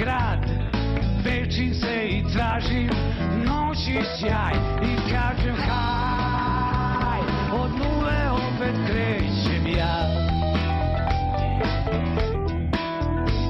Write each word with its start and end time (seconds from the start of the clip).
grad. 0.00 0.38
Večim 1.24 1.74
se 1.74 2.08
i 2.08 2.22
tražim 2.32 2.90
noći 3.46 4.00
sjaj 4.18 4.54
I 4.82 5.12
kažem 5.12 5.56
haj, 5.56 7.20
od 7.52 7.70
nule 7.70 8.30
opet 8.30 8.74
krećem 8.86 9.66
ja. 9.78 10.06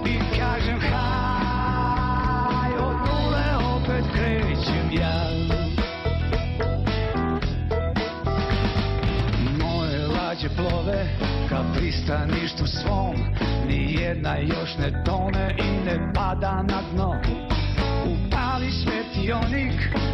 I 0.07 0.19
kažem 0.39 0.81
haj, 0.81 2.73
od 2.73 2.97
nule 2.97 3.77
opet 3.77 4.05
krećem 4.15 4.91
ja. 5.01 5.31
Moje 9.59 10.07
lađe 10.07 10.49
plove 10.57 11.07
ka 11.49 11.65
pristaništu 11.77 12.67
svom 12.67 13.50
Nijedna 13.71 14.37
još 14.37 14.77
ne 14.79 15.05
tone 15.05 15.55
i 15.59 15.85
ne 15.87 16.13
pada 16.15 16.63
na 16.63 16.83
dno. 16.93 17.21
Upali 18.05 18.71
svetionik, 18.71 19.73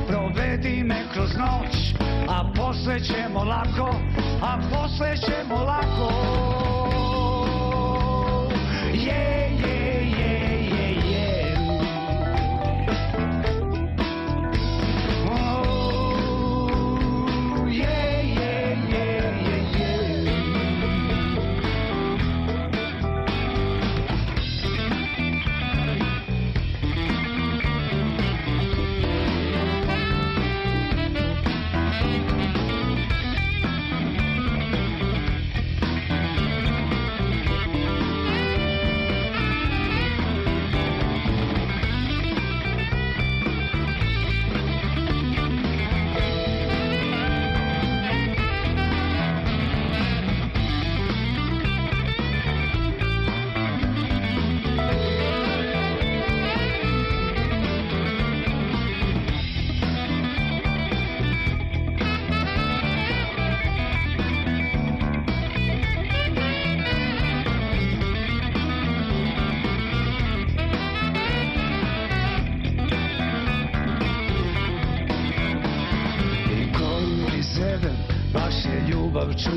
provedi 0.08 0.84
me 0.84 1.02
kroz 1.12 1.30
noć 1.36 1.86
A 2.28 2.52
posle 2.56 3.00
ćemo 3.00 3.44
lako, 3.44 3.94
a 4.42 4.58
posle 4.70 5.16
ćemo 5.16 5.64
lako. 5.64 6.12
Je, 8.92 9.50
je, 9.62 9.75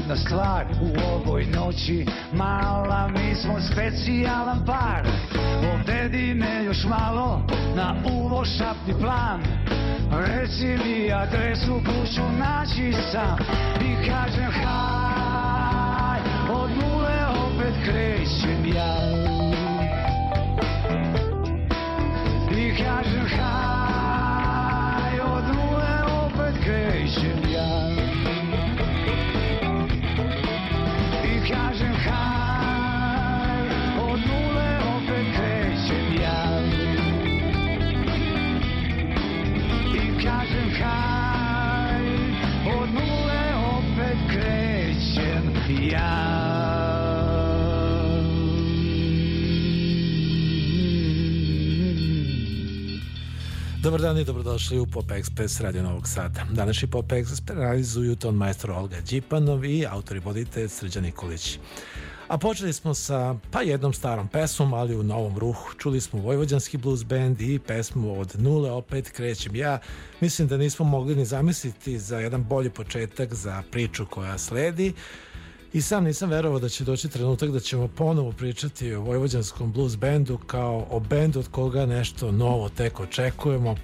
čudna 0.09 0.15
stvar 0.15 0.65
U 0.81 1.13
ovoj 1.13 1.45
noći. 1.45 2.05
Mala 2.33 3.07
mi 3.07 3.35
smo 3.35 3.59
specijalan 3.61 4.65
par. 4.65 5.07
Odvedi 5.73 6.33
me 6.33 6.63
još 6.65 6.85
malo 6.85 7.41
na 7.75 7.95
uvo 8.13 8.45
šapni 8.45 8.93
plan. 9.01 9.41
Reci 10.11 10.65
mi 10.65 11.11
adresu 11.13 11.81
kuću 11.85 12.21
naći 12.39 12.93
sam. 13.11 13.37
I 13.81 14.09
kažem 14.09 14.51
haj, 14.51 16.19
od 16.51 16.69
nule 16.69 17.25
opet 17.27 17.73
krećem 17.85 18.65
ja. 18.75 18.95
I 22.51 22.83
kažem 22.83 23.27
haj, 23.37 23.68
Dobar 53.83 54.01
dan 54.01 54.17
i 54.17 54.23
dobrodošli 54.23 54.79
u 54.79 54.85
Pop 54.85 55.05
Express 55.05 55.61
Radio 55.63 55.83
Novog 55.83 56.07
Sada. 56.07 56.45
Današnji 56.51 56.87
Pop 56.87 57.11
Express 57.11 57.59
realizuju 57.59 58.15
ton 58.15 58.35
majstor 58.35 58.71
Olga 58.71 58.97
Đipanov 59.09 59.65
i 59.65 59.85
autor 59.85 60.17
i 60.17 60.19
voditelj 60.19 60.67
Srđan 60.67 61.03
Nikolić. 61.03 61.59
A 62.27 62.37
počeli 62.37 62.73
smo 62.73 62.93
sa 62.93 63.35
pa 63.51 63.61
jednom 63.61 63.93
starom 63.93 64.27
pesmom, 64.27 64.73
ali 64.73 64.95
u 64.95 65.03
novom 65.03 65.37
ruhu. 65.37 65.73
Čuli 65.77 66.01
smo 66.01 66.19
Vojvođanski 66.19 66.77
blues 66.77 67.05
band 67.05 67.41
i 67.41 67.59
pesmu 67.59 68.19
od 68.19 68.35
nule 68.37 68.71
opet 68.71 69.09
krećem 69.09 69.55
ja. 69.55 69.79
Mislim 70.19 70.47
da 70.47 70.57
nismo 70.57 70.85
mogli 70.85 71.15
ni 71.15 71.25
zamisliti 71.25 71.99
za 71.99 72.19
jedan 72.19 72.43
bolji 72.43 72.69
početak 72.69 73.33
za 73.33 73.63
priču 73.71 74.05
koja 74.05 74.37
sledi. 74.37 74.93
I 75.73 75.81
sam 75.81 76.03
nisam 76.03 76.29
verovao 76.29 76.59
da 76.59 76.69
će 76.69 76.83
doći 76.83 77.09
trenutak 77.09 77.49
da 77.49 77.59
ćemo 77.59 77.87
ponovo 77.87 78.31
pričati 78.31 78.93
o 78.93 79.01
Vojvođanskom 79.01 79.71
blues 79.71 79.97
bandu 79.97 80.37
kao 80.37 80.87
o 80.89 80.99
bendu 80.99 81.39
od 81.39 81.47
koga 81.47 81.85
nešto 81.85 82.31
novo 82.31 82.69
tek 82.69 82.99
očekujemo, 82.99 83.75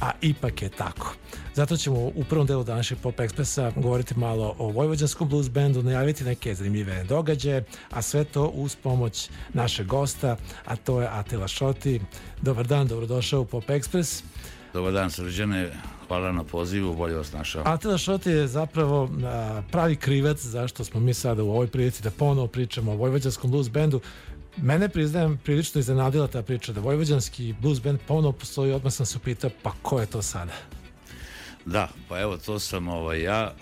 a 0.00 0.10
ipak 0.20 0.62
je 0.62 0.68
tako. 0.68 1.14
Zato 1.54 1.76
ćemo 1.76 1.96
u 1.96 2.24
prvom 2.28 2.46
delu 2.46 2.64
današnjeg 2.64 3.00
Pop 3.00 3.16
Expressa 3.16 3.82
govoriti 3.82 4.18
malo 4.18 4.54
o 4.58 4.68
Vojvođanskom 4.68 5.28
blues 5.28 5.50
bandu, 5.50 5.82
najaviti 5.82 6.24
neke 6.24 6.54
zanimljive 6.54 7.04
događaje, 7.04 7.64
a 7.90 8.02
sve 8.02 8.24
to 8.24 8.46
uz 8.46 8.76
pomoć 8.76 9.30
našeg 9.52 9.86
gosta, 9.86 10.36
a 10.64 10.76
to 10.76 11.00
je 11.00 11.08
Atila 11.08 11.48
Šoti. 11.48 12.00
Dobar 12.42 12.66
dan, 12.66 12.86
dobrodošao 12.86 13.40
u 13.40 13.44
Pop 13.44 13.64
Express. 13.64 14.22
Dobar 14.72 14.92
dan 14.92 15.10
srđane, 15.10 15.70
hvala 16.08 16.32
na 16.32 16.44
pozivu, 16.44 16.94
bolje 16.94 17.14
vas 17.14 17.32
našao. 17.32 17.62
Atila 17.66 17.98
Šoti 17.98 18.30
je 18.30 18.46
zapravo 18.46 19.08
a, 19.24 19.62
pravi 19.70 19.96
krivac 19.96 20.40
zašto 20.40 20.84
smo 20.84 21.00
mi 21.00 21.14
sada 21.14 21.42
u 21.42 21.50
ovoj 21.50 21.66
prilici 21.66 22.02
da 22.02 22.10
ponovo 22.10 22.46
pričamo 22.46 22.92
o 22.92 22.96
Vojvođanskom 22.96 23.50
blues 23.50 23.70
bandu. 23.70 24.00
Mene 24.56 24.88
priznajem 24.88 25.38
prilično 25.44 25.78
iznenadila 25.78 26.26
ta 26.26 26.42
priča 26.42 26.72
da 26.72 26.80
Vojvođanski 26.80 27.54
blues 27.60 27.82
band 27.82 27.98
ponovo 28.08 28.32
postoji, 28.32 28.72
odmah 28.72 28.92
sam 28.92 29.06
se 29.06 29.18
upitao 29.18 29.50
pa 29.62 29.72
ko 29.82 30.00
je 30.00 30.06
to 30.06 30.22
sada? 30.22 30.52
Da, 31.66 31.88
pa 32.08 32.20
evo 32.20 32.36
to 32.36 32.58
sam 32.58 32.88
ovaj, 32.88 33.22
ja, 33.22 33.54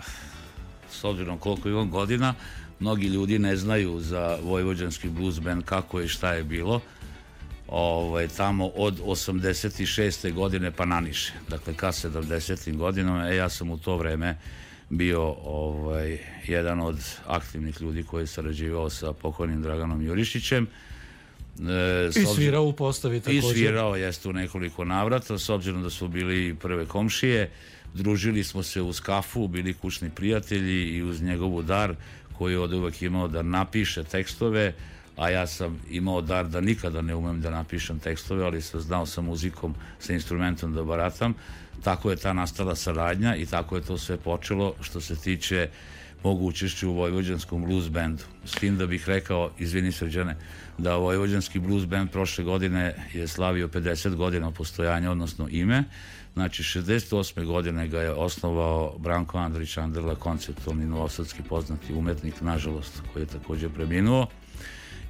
s 0.90 1.04
obzirom 1.04 1.38
koliko 1.38 1.68
imam 1.68 1.90
godina, 1.90 2.34
mnogi 2.80 3.06
ljudi 3.06 3.38
ne 3.38 3.56
znaju 3.56 4.00
za 4.00 4.38
Vojvođanski 4.42 5.08
blues 5.08 5.40
band 5.40 5.64
kako 5.64 6.00
je 6.00 6.04
i 6.04 6.08
šta 6.08 6.32
je 6.32 6.44
bilo 6.44 6.80
ovaj, 7.68 8.28
tamo 8.28 8.66
od 8.66 9.00
86. 9.00 10.32
godine 10.32 10.70
pa 10.70 10.84
naniše. 10.84 11.32
Dakle, 11.48 11.74
ka 11.74 11.92
70. 11.92 12.76
godinama, 12.76 13.30
e, 13.30 13.36
ja 13.36 13.48
sam 13.48 13.70
u 13.70 13.78
to 13.78 13.96
vreme 13.96 14.36
bio 14.90 15.22
ovaj, 15.44 16.18
jedan 16.46 16.80
od 16.80 16.98
aktivnih 17.26 17.80
ljudi 17.80 18.02
koji 18.02 18.22
je 18.22 18.26
sarađivao 18.26 18.90
sa 18.90 19.12
pokojnim 19.12 19.62
Draganom 19.62 20.02
Jurišićem 20.02 20.66
E, 21.66 22.08
I 22.20 22.26
svirao 22.34 22.64
u 22.64 22.72
postavi 22.72 23.20
također. 23.20 23.44
I 23.44 23.54
svirao 23.54 23.96
jeste 23.96 24.28
u 24.28 24.32
nekoliko 24.32 24.84
navrata, 24.84 25.38
s 25.38 25.48
obzirom 25.48 25.82
da 25.82 25.90
su 25.90 26.08
bili 26.08 26.54
prve 26.54 26.86
komšije. 26.86 27.50
Družili 27.94 28.44
smo 28.44 28.62
se 28.62 28.82
uz 28.82 29.00
kafu, 29.00 29.48
bili 29.48 29.74
kućni 29.74 30.10
prijatelji 30.10 30.96
i 30.96 31.02
uz 31.02 31.22
njegovu 31.22 31.62
dar 31.62 31.94
koji 32.38 32.52
je 32.52 32.58
od 32.58 32.72
uvek 32.72 33.02
imao 33.02 33.28
da 33.28 33.42
napiše 33.42 34.04
tekstove, 34.04 34.74
a 35.18 35.30
ja 35.30 35.46
sam 35.46 35.80
imao 35.90 36.20
dar 36.20 36.48
da 36.48 36.60
nikada 36.60 37.02
ne 37.02 37.14
umem 37.14 37.40
da 37.40 37.50
napišem 37.50 37.98
tekstove, 37.98 38.44
ali 38.44 38.62
sam 38.62 38.80
znao 38.80 39.06
sa 39.06 39.20
muzikom, 39.20 39.74
sa 39.98 40.12
instrumentom 40.12 40.74
da 40.74 40.84
baratam. 40.84 41.34
Tako 41.84 42.10
je 42.10 42.16
ta 42.16 42.32
nastala 42.32 42.74
saradnja 42.74 43.36
i 43.36 43.46
tako 43.46 43.76
je 43.76 43.82
to 43.82 43.98
sve 43.98 44.16
počelo 44.16 44.74
što 44.80 45.00
se 45.00 45.16
tiče 45.16 45.68
mogu 46.22 46.46
učešću 46.46 46.90
u 46.90 46.94
Vojvođanskom 46.94 47.64
blues 47.64 47.88
bandu. 47.88 48.22
S 48.44 48.52
tim 48.52 48.76
da 48.78 48.86
bih 48.86 49.08
rekao, 49.08 49.50
izvini 49.58 49.92
srđane, 49.92 50.36
da 50.78 50.96
Vojvođanski 50.96 51.58
blues 51.58 51.86
band 51.86 52.10
prošle 52.10 52.44
godine 52.44 52.94
je 53.12 53.28
slavio 53.28 53.68
50 53.68 54.14
godina 54.14 54.50
postojanja, 54.50 55.10
odnosno 55.10 55.48
ime. 55.50 55.84
Znači, 56.34 56.62
68. 56.62 57.44
godine 57.44 57.88
ga 57.88 58.00
je 58.00 58.10
osnovao 58.10 58.98
Branko 58.98 59.38
Andrić 59.38 59.76
Andrla, 59.76 60.14
konceptualni 60.14 60.86
novosadski 60.86 61.42
poznati 61.42 61.94
umetnik, 61.94 62.40
nažalost, 62.40 63.02
koji 63.12 63.22
je 63.22 63.26
takođe 63.26 63.68
preminuo 63.68 64.26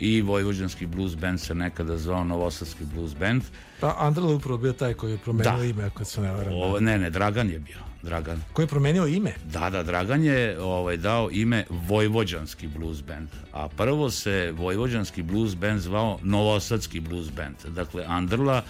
i 0.01 0.23
Vojvođanski 0.23 0.87
blues 0.87 1.17
band 1.17 1.41
se 1.41 1.55
nekada 1.55 1.97
zvao 1.97 2.25
Novosadski 2.25 2.85
blues 2.85 3.15
band. 3.15 3.43
Pa 3.81 3.97
Andrla 3.99 4.35
upravo 4.35 4.59
bio 4.59 4.73
taj 4.73 4.95
koji 4.95 5.13
je 5.13 5.19
promenio 5.19 5.57
da. 5.57 5.65
ime, 5.65 5.85
ako 5.85 6.05
se 6.05 6.21
ne 6.21 6.33
varam. 6.33 6.53
O, 6.55 6.81
ne, 6.81 6.99
ne, 6.99 7.11
Dragan 7.11 7.51
je 7.51 7.59
bio. 7.59 7.77
Dragan. 8.03 8.43
Koji 8.53 8.65
je 8.65 8.69
promenio 8.69 9.07
ime? 9.07 9.35
Da, 9.45 9.71
da, 9.71 9.83
Dragan 9.83 10.25
je 10.25 10.61
ovaj, 10.61 10.97
dao 10.97 11.31
ime 11.33 11.65
Vojvođanski 11.71 12.67
blues 12.67 13.03
band. 13.03 13.29
A 13.53 13.69
prvo 13.69 14.11
se 14.11 14.53
Vojvođanski 14.57 15.23
blues 15.23 15.57
band 15.57 15.81
zvao 15.81 16.19
Novosadski 16.23 17.01
blues 17.01 17.31
band. 17.31 17.57
Dakle, 17.75 18.05
Andrla 18.07 18.63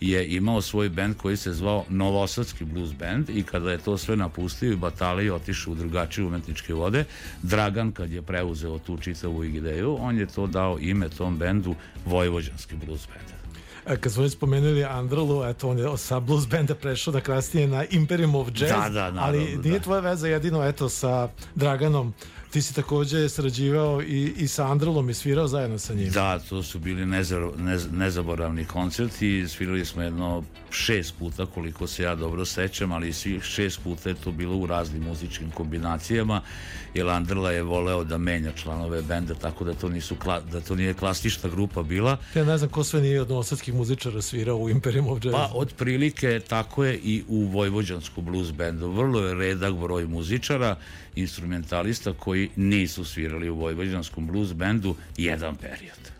je 0.00 0.36
imao 0.36 0.60
svoj 0.62 0.88
bend 0.88 1.16
koji 1.16 1.36
se 1.36 1.52
zvao 1.52 1.84
Novosadski 1.88 2.64
blues 2.64 2.92
band 2.92 3.30
i 3.30 3.42
kada 3.42 3.70
je 3.70 3.78
to 3.78 3.98
sve 3.98 4.16
napustio 4.16 4.72
i 4.72 4.76
batalio 4.76 5.34
otišao 5.34 5.72
u 5.72 5.76
drugačije 5.76 6.26
umetničke 6.26 6.74
vode, 6.74 7.04
Dragan 7.42 7.92
kad 7.92 8.12
je 8.12 8.22
preuzeo 8.22 8.78
tu 8.78 8.98
čitavu 8.98 9.44
ideju, 9.44 9.96
on 10.00 10.18
je 10.18 10.26
to 10.26 10.46
dao 10.46 10.78
ime 10.80 11.08
tom 11.08 11.38
bendu 11.38 11.74
Vojvođanski 12.06 12.76
blues 12.76 13.06
band. 13.06 13.36
E, 13.86 13.96
kad 13.96 14.12
smo 14.12 14.22
već 14.22 14.32
spomenuli 14.32 14.84
Androlu, 14.84 15.44
eto, 15.44 15.68
on 15.68 15.78
je 15.78 15.98
sa 15.98 16.20
blues 16.20 16.48
benda 16.48 16.74
prešao 16.74 17.12
da 17.12 17.20
kasnije 17.20 17.66
na 17.66 17.84
Imperium 17.90 18.34
of 18.34 18.48
Jazz, 18.48 18.70
da, 18.70 18.88
da, 18.88 19.10
naravno, 19.10 19.20
ali 19.22 19.38
nije 19.38 19.78
da. 19.78 19.84
tvoja 19.84 20.00
veza 20.00 20.28
jedino, 20.28 20.64
eto, 20.64 20.88
sa 20.88 21.28
Draganom 21.54 22.14
ti 22.56 22.62
si 22.62 22.74
takođe 22.74 23.28
sarađivao 23.28 24.02
i, 24.02 24.32
i 24.36 24.48
sa 24.48 24.70
Andrelom 24.70 25.10
i 25.10 25.14
svirao 25.14 25.48
zajedno 25.48 25.78
sa 25.78 25.94
njim. 25.94 26.10
Da, 26.10 26.38
to 26.38 26.62
su 26.62 26.78
bili 26.78 27.06
nezar, 27.06 27.42
nez, 27.56 27.86
nezaboravni 27.92 28.64
koncerti 28.64 29.48
svirali 29.48 29.84
smo 29.84 30.02
jedno 30.02 30.44
šest 30.70 31.14
puta 31.18 31.46
koliko 31.46 31.86
se 31.86 32.02
ja 32.02 32.14
dobro 32.14 32.44
sećam, 32.44 32.92
ali 32.92 33.12
svih 33.12 33.42
šest 33.42 33.80
puta 33.84 34.08
je 34.08 34.14
to 34.14 34.32
bilo 34.32 34.56
u 34.56 34.66
raznim 34.66 35.02
muzičkim 35.02 35.50
kombinacijama 35.50 36.40
jer 36.94 37.08
Andrla 37.08 37.52
je 37.52 37.62
voleo 37.62 38.04
da 38.04 38.18
menja 38.18 38.52
članove 38.52 39.02
benda 39.02 39.34
tako 39.34 39.64
da 39.64 39.74
to 39.74 39.88
nisu 39.88 40.16
da 40.52 40.60
to 40.60 40.74
nije 40.74 40.94
klasična 40.94 41.50
grupa 41.50 41.82
bila. 41.82 42.16
Ja 42.34 42.44
ne 42.44 42.58
znam 42.58 42.70
ko 42.70 42.84
sve 42.84 43.00
nije 43.00 43.20
od 43.20 43.30
novosadskih 43.30 43.74
muzičara 43.74 44.22
svirao 44.22 44.56
u 44.56 44.70
Imperium 44.70 45.08
of 45.08 45.24
Jazz. 45.24 45.32
Pa 45.32 45.50
otprilike 45.54 46.40
tako 46.48 46.84
je 46.84 46.98
i 46.98 47.22
u 47.28 47.44
Vojvođansku 47.44 48.22
blues 48.22 48.52
bandu. 48.52 48.90
Vrlo 48.90 49.20
je 49.20 49.34
redak 49.34 49.74
broj 49.74 50.06
muzičara, 50.06 50.76
instrumentalista 51.16 52.12
koji 52.12 52.50
nisu 52.56 53.04
svirali 53.04 53.50
u 53.50 53.56
Vojvođanskom 53.56 54.26
blues 54.26 54.52
bandu 54.52 54.94
jedan 55.16 55.56
period. 55.56 56.16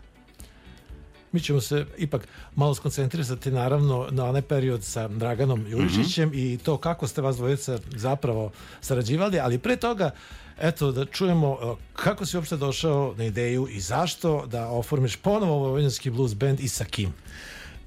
Mi 1.31 1.39
ćemo 1.39 1.61
se 1.61 1.85
ipak 1.97 2.27
malo 2.55 2.75
skoncentrisati 2.75 3.51
naravno 3.51 4.07
na 4.11 4.25
onaj 4.25 4.41
period 4.41 4.83
sa 4.83 5.07
Draganom 5.07 5.65
Jurišićem 5.67 6.29
mm 6.29 6.31
-hmm. 6.31 6.53
i 6.53 6.57
to 6.57 6.77
kako 6.77 7.07
ste 7.07 7.21
vas 7.21 7.37
dvojica 7.37 7.79
zapravo 7.95 8.51
sarađivali, 8.81 9.39
ali 9.39 9.59
pre 9.59 9.75
toga 9.75 10.11
eto 10.59 10.91
da 10.91 11.05
čujemo 11.05 11.57
e, 11.61 11.75
kako 11.93 12.25
si 12.25 12.37
uopšte 12.37 12.57
došao 12.57 13.13
na 13.17 13.25
ideju 13.25 13.67
i 13.71 13.79
zašto 13.79 14.45
da 14.45 14.67
oformiš 14.67 15.15
ponovo 15.15 15.57
Vojvođanski 15.57 16.09
blues 16.09 16.35
band 16.35 16.59
i 16.59 16.67
sa 16.67 16.85
kim? 16.85 17.13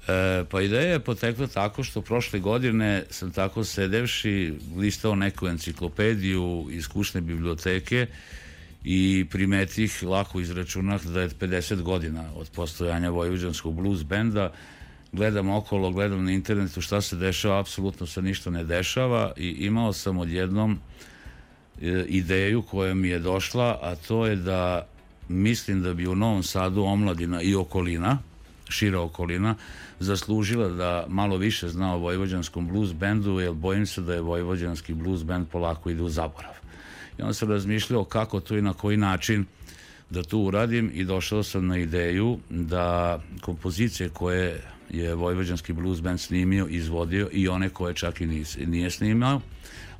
E, 0.07 0.43
pa 0.49 0.61
ideja 0.61 0.91
je 0.91 0.99
potekla 0.99 1.47
tako 1.47 1.83
što 1.83 2.01
prošle 2.01 2.39
godine 2.39 3.03
sam 3.09 3.31
tako 3.31 3.63
sedevši 3.63 4.53
listao 4.77 5.15
neku 5.15 5.47
enciklopediju 5.47 6.67
iz 6.71 6.87
kućne 6.87 7.21
biblioteke 7.21 8.07
i 8.83 9.25
primetih, 9.31 10.03
lako 10.03 10.39
izračunah 10.39 11.03
da 11.03 11.21
je 11.21 11.29
50 11.29 11.81
godina 11.81 12.25
od 12.35 12.49
postojanja 12.49 13.09
Vojvođanskog 13.09 13.73
blues 13.75 14.03
benda. 14.03 14.51
Gledam 15.11 15.49
okolo, 15.49 15.91
gledam 15.91 16.25
na 16.25 16.31
internetu 16.31 16.81
šta 16.81 17.01
se 17.01 17.15
dešava, 17.15 17.59
apsolutno 17.59 18.07
se 18.07 18.21
ništa 18.21 18.49
ne 18.49 18.63
dešava 18.63 19.33
i 19.37 19.49
imao 19.49 19.93
sam 19.93 20.17
odjednom 20.17 20.79
e, 21.81 22.05
ideju 22.07 22.61
koja 22.61 22.93
mi 22.93 23.07
je 23.07 23.19
došla, 23.19 23.79
a 23.81 23.95
to 23.95 24.25
je 24.25 24.35
da 24.35 24.87
mislim 25.29 25.81
da 25.81 25.93
bi 25.93 26.07
u 26.07 26.15
Novom 26.15 26.43
Sadu 26.43 26.83
omladina 26.83 27.41
i 27.41 27.55
okolina, 27.55 28.17
šira 28.71 29.01
okolina, 29.01 29.55
zaslužila 29.99 30.67
da 30.67 31.05
malo 31.07 31.37
više 31.37 31.69
zna 31.69 31.95
o 31.95 31.99
vojvođanskom 31.99 32.67
blues 32.67 32.93
bendu, 32.93 33.39
jer 33.39 33.53
bojim 33.53 33.85
se 33.85 34.01
da 34.01 34.13
je 34.13 34.21
vojvođanski 34.21 34.93
blues 34.93 35.23
bend 35.23 35.47
polako 35.47 35.89
ide 35.89 36.03
u 36.03 36.09
zaborav. 36.09 36.53
I 37.19 37.21
onda 37.21 37.33
sam 37.33 37.49
razmišljao 37.49 38.03
kako 38.03 38.39
to 38.39 38.57
i 38.57 38.61
na 38.61 38.73
koji 38.73 38.97
način 38.97 39.45
da 40.09 40.23
to 40.23 40.37
uradim 40.37 40.91
i 40.93 41.05
došao 41.05 41.43
sam 41.43 41.67
na 41.67 41.77
ideju 41.77 42.39
da 42.49 43.19
kompozicije 43.41 44.09
koje 44.09 44.61
je 44.89 45.15
Vojvođanski 45.15 45.73
blues 45.73 46.01
band 46.01 46.19
snimio, 46.19 46.67
izvodio 46.69 47.29
i 47.31 47.47
one 47.47 47.69
koje 47.69 47.93
čak 47.93 48.21
i 48.21 48.45
nije 48.65 48.89
snimao, 48.89 49.41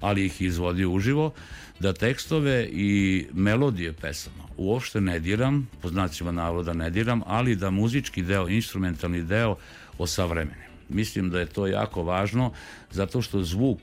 ali 0.01 0.25
ih 0.25 0.41
izvodio 0.41 0.91
uživo, 0.91 1.33
da 1.79 1.93
tekstove 1.93 2.69
i 2.71 3.25
melodije 3.33 3.93
pesama 3.93 4.43
uopšte 4.57 5.01
ne 5.01 5.19
diram, 5.19 5.69
po 5.81 5.89
znacima 5.89 6.31
navoda 6.31 6.73
ne 6.73 6.89
diram, 6.89 7.21
ali 7.25 7.55
da 7.55 7.69
muzički 7.69 8.21
deo, 8.21 8.49
instrumentalni 8.49 9.23
deo 9.23 9.55
osavremenim. 9.97 10.71
Mislim 10.89 11.29
da 11.29 11.39
je 11.39 11.45
to 11.45 11.67
jako 11.67 12.03
važno 12.03 12.51
zato 12.91 13.21
što 13.21 13.43
zvuk 13.43 13.79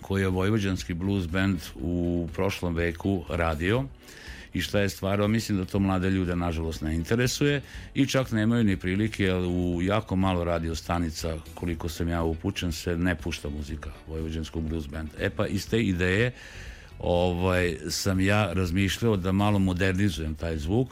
koji 0.00 0.22
je 0.22 0.28
Vojvođanski 0.28 0.94
blues 0.94 1.26
band 1.26 1.58
u 1.74 2.28
prošlom 2.34 2.74
veku 2.74 3.24
radio 3.28 3.84
i 4.54 4.60
šta 4.60 4.80
je 4.80 4.88
stvarao, 4.88 5.28
mislim 5.28 5.58
da 5.58 5.64
to 5.64 5.78
mlade 5.78 6.10
ljude 6.10 6.36
nažalost 6.36 6.82
ne 6.82 6.94
interesuje 6.94 7.62
i 7.94 8.06
čak 8.06 8.30
nemaju 8.30 8.64
ni 8.64 8.76
prilike, 8.76 9.24
jer 9.24 9.36
u 9.36 9.82
jako 9.82 10.16
malo 10.16 10.44
radio 10.44 10.74
stanica, 10.74 11.38
koliko 11.54 11.88
sam 11.88 12.08
ja 12.08 12.22
upućen, 12.22 12.72
se 12.72 12.96
ne 12.96 13.14
pušta 13.14 13.48
muzika 13.48 13.90
Vojvođanskog 14.08 14.68
blues 14.68 14.86
band. 14.86 15.08
E 15.18 15.30
pa 15.30 15.46
iz 15.46 15.68
te 15.68 15.82
ideje 15.82 16.32
ovaj, 17.02 17.76
sam 17.90 18.20
ja 18.20 18.52
razmišljao 18.52 19.16
da 19.16 19.32
malo 19.32 19.58
modernizujem 19.58 20.34
taj 20.34 20.58
zvuk 20.58 20.88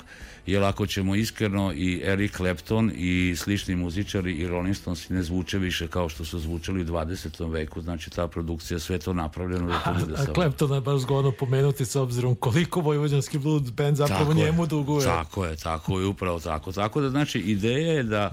jer 0.46 0.62
ako 0.62 0.86
ćemo 0.86 1.14
iskreno 1.14 1.72
i 1.72 2.02
Eric 2.04 2.36
Clapton 2.36 2.92
i 2.94 3.34
slični 3.36 3.76
muzičari 3.76 4.32
i 4.32 4.48
Rolling 4.48 4.76
Stones 4.76 5.08
ne 5.08 5.22
zvuče 5.22 5.58
više 5.58 5.88
kao 5.88 6.08
što 6.08 6.24
su 6.24 6.38
zvučali 6.38 6.82
u 6.82 6.84
20. 6.84 7.52
veku, 7.52 7.80
znači 7.80 8.10
ta 8.10 8.28
produkcija 8.28 8.78
sve 8.78 8.98
to 8.98 9.12
napravljeno 9.12 9.66
da 9.66 9.78
to 9.78 10.00
bude 10.00 10.14
a, 10.18 10.34
Claptona 10.34 10.74
je 10.74 10.80
baš 10.80 11.00
zgodno 11.00 11.32
pomenuti 11.32 11.84
s 11.84 11.96
obzirom 11.96 12.34
koliko 12.34 12.80
vojvođanski 12.80 13.38
blues 13.38 13.70
band 13.72 13.96
zapravo 13.96 14.20
tako 14.20 14.34
njemu 14.34 14.62
je, 14.62 14.66
duguje. 14.66 15.04
Tako 15.04 15.44
je, 15.44 15.56
tako 15.56 16.00
je, 16.00 16.06
upravo 16.06 16.40
tako. 16.40 16.72
Tako 16.72 17.00
da 17.00 17.10
znači 17.10 17.38
ideja 17.38 17.92
je 17.92 18.02
da 18.02 18.30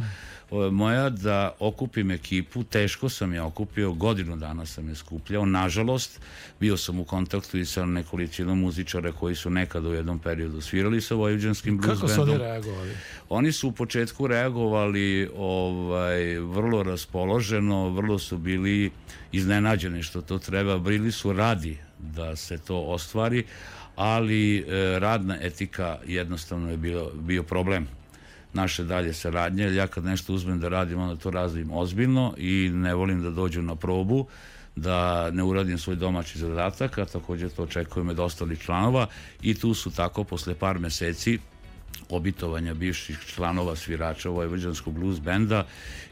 moja 0.51 1.10
da 1.10 1.56
okupim 1.60 2.12
ekipu, 2.12 2.63
teško 2.63 3.10
sam 3.10 3.34
je 3.34 3.42
okupio, 3.42 3.94
godinu 3.94 4.36
dana 4.36 4.66
sam 4.66 4.89
je 4.89 4.96
skupljao, 4.96 5.46
nažalost, 5.46 6.22
bio 6.60 6.77
sam 6.77 7.00
u 7.00 7.06
kontaktu 7.06 7.58
i 7.58 7.66
sa 7.66 7.86
nekolicinom 7.86 8.60
muzičara 8.60 9.12
koji 9.12 9.36
su 9.36 9.50
nekad 9.50 9.86
u 9.86 9.94
jednom 9.94 10.20
periodu 10.20 10.62
svirali 10.62 11.01
sa 11.01 11.16
Vojvođanskim 11.16 11.77
blues 11.77 12.00
Kako 12.00 12.08
su 12.08 12.22
oni 12.22 12.38
reagovali? 12.38 12.92
Oni 13.30 13.51
su 13.51 13.68
u 13.68 13.72
početku 13.72 14.27
reagovali 14.27 15.30
ovaj, 15.38 16.39
vrlo 16.39 16.84
raspoloženo, 16.84 17.89
vrlo 17.89 18.20
su 18.20 18.38
bili 18.38 18.92
iznenađeni 19.32 20.04
što 20.04 20.22
to 20.22 20.39
treba, 20.39 20.77
bili 20.77 21.12
su 21.12 21.34
radi 21.34 21.77
da 22.00 22.36
se 22.36 22.58
to 22.58 22.82
ostvari, 22.82 23.44
ali 23.96 24.58
e, 24.58 24.63
radna 25.00 25.38
etika 25.42 25.98
jednostavno 26.08 26.72
je 26.72 26.77
bio, 26.77 27.12
bio 27.13 27.44
problem 27.44 27.88
naše 28.58 28.84
dalje 28.84 29.14
saradnje, 29.14 29.64
jer 29.64 29.74
ja 29.74 29.88
kad 29.88 30.04
nešto 30.06 30.34
uzmem 30.34 30.60
da 30.60 30.70
radim, 30.70 31.00
onda 31.00 31.16
to 31.16 31.32
radim 31.32 31.72
ozbiljno 31.72 32.34
i 32.38 32.70
ne 32.74 32.94
volim 32.94 33.22
da 33.24 33.30
dođu 33.30 33.62
na 33.62 33.76
probu, 33.76 34.26
da 34.76 35.32
ne 35.32 35.44
uradim 35.44 35.78
svoj 35.78 35.96
domaći 35.96 36.40
zadatak, 36.40 36.98
a 36.98 37.06
takođe 37.06 37.50
to 37.50 37.64
očekujem 37.64 38.10
od 38.10 38.20
ostalih 38.20 38.60
članova 38.62 39.08
i 39.42 39.54
tu 39.54 39.74
su 39.74 39.92
tako 39.92 40.24
posle 40.24 40.56
par 40.56 40.80
meseci 40.80 41.40
obitovanja 42.10 42.74
bivših 42.74 43.20
članova 43.36 43.76
svirača 43.76 44.30
Vojvođanskog 44.30 44.94
blues 44.94 45.20
benda 45.20 45.66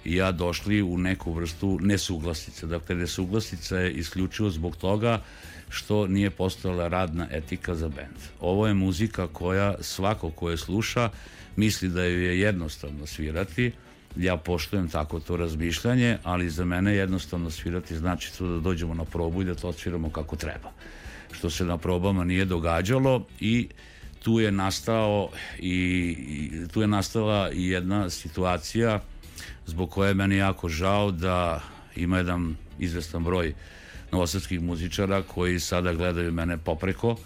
i 0.06 0.16
ja 0.16 0.32
došli 0.32 0.82
u 0.82 0.98
neku 0.98 1.34
vrstu 1.34 1.78
nesuglasice. 1.82 2.68
Dakle, 2.68 2.96
nesuglasica 2.96 3.78
je 3.78 3.94
isključivo 3.94 4.50
zbog 4.50 4.76
toga 4.76 5.22
što 5.70 6.08
nije 6.08 6.30
postojala 6.30 6.88
radna 6.88 7.28
etika 7.32 7.76
za 7.76 7.90
bend. 7.90 8.18
Ovo 8.42 8.68
je 8.68 8.74
muzika 8.74 9.28
koja 9.28 9.76
svako 9.82 10.30
ko 10.30 10.50
je 10.50 10.58
sluša 10.58 11.10
misli 11.56 11.90
da 11.90 12.04
je 12.04 12.40
jednostavno 12.40 13.06
svirati, 13.06 13.72
ja 14.16 14.38
poštujem 14.38 14.88
tako 14.88 15.20
to 15.20 15.38
razmišljanje, 15.38 16.18
ali 16.24 16.50
za 16.50 16.66
mene 16.66 16.96
jednostavno 16.96 17.52
svirati 17.52 17.98
znači 17.98 18.38
to 18.38 18.48
da 18.48 18.60
dođemo 18.60 18.94
na 18.94 19.06
probu 19.06 19.42
i 19.42 19.46
da 19.46 19.56
to 19.56 19.70
odsviramo 19.70 20.10
kako 20.10 20.36
treba. 20.36 20.72
Što 21.32 21.50
se 21.50 21.66
na 21.66 21.78
probama 21.78 22.24
nije 22.24 22.46
događalo 22.46 23.26
i 23.40 23.68
tu 24.24 24.40
je 24.40 24.52
nastao 24.52 25.30
i, 25.60 25.72
i 26.30 26.68
tu 26.74 26.82
je 26.82 26.88
nastala 26.88 27.52
i 27.52 27.70
jedna 27.70 28.10
situacija 28.10 29.00
zbog 29.66 29.90
koje 29.90 30.10
je 30.10 30.14
meni 30.14 30.38
jako 30.38 30.70
žao 30.70 31.12
da 31.12 31.62
ima 31.96 32.18
jedan 32.18 32.56
izvestan 32.80 33.24
broj 33.24 33.54
novosadskih 34.12 34.62
muzičara 34.62 35.22
koji 35.22 35.60
sada 35.60 35.94
gledaju 35.94 36.32
mene 36.32 36.58
popreko 36.58 37.18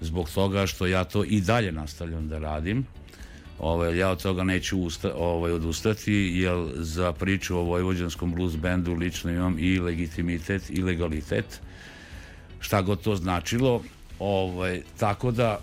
zbog 0.00 0.30
toga 0.30 0.66
što 0.66 0.86
ja 0.86 1.04
to 1.04 1.24
i 1.24 1.40
dalje 1.40 1.72
nastavljam 1.72 2.28
da 2.28 2.38
radim 2.38 2.86
Ovaj, 3.58 3.98
ja 3.98 4.10
od 4.10 4.22
toga 4.22 4.44
neću 4.44 4.80
usta, 4.80 5.12
ovaj, 5.16 5.52
odustati, 5.52 6.12
jer 6.12 6.68
za 6.74 7.12
priču 7.12 7.58
o 7.58 7.62
Vojvođanskom 7.62 8.34
blues 8.34 8.56
bandu 8.56 8.94
lično 8.94 9.30
imam 9.30 9.56
i 9.58 9.78
legitimitet 9.78 10.70
i 10.70 10.82
legalitet, 10.82 11.60
šta 12.60 12.82
god 12.82 13.00
to 13.00 13.16
značilo. 13.16 13.82
Ovaj, 14.18 14.82
tako 14.98 15.30
da 15.30 15.60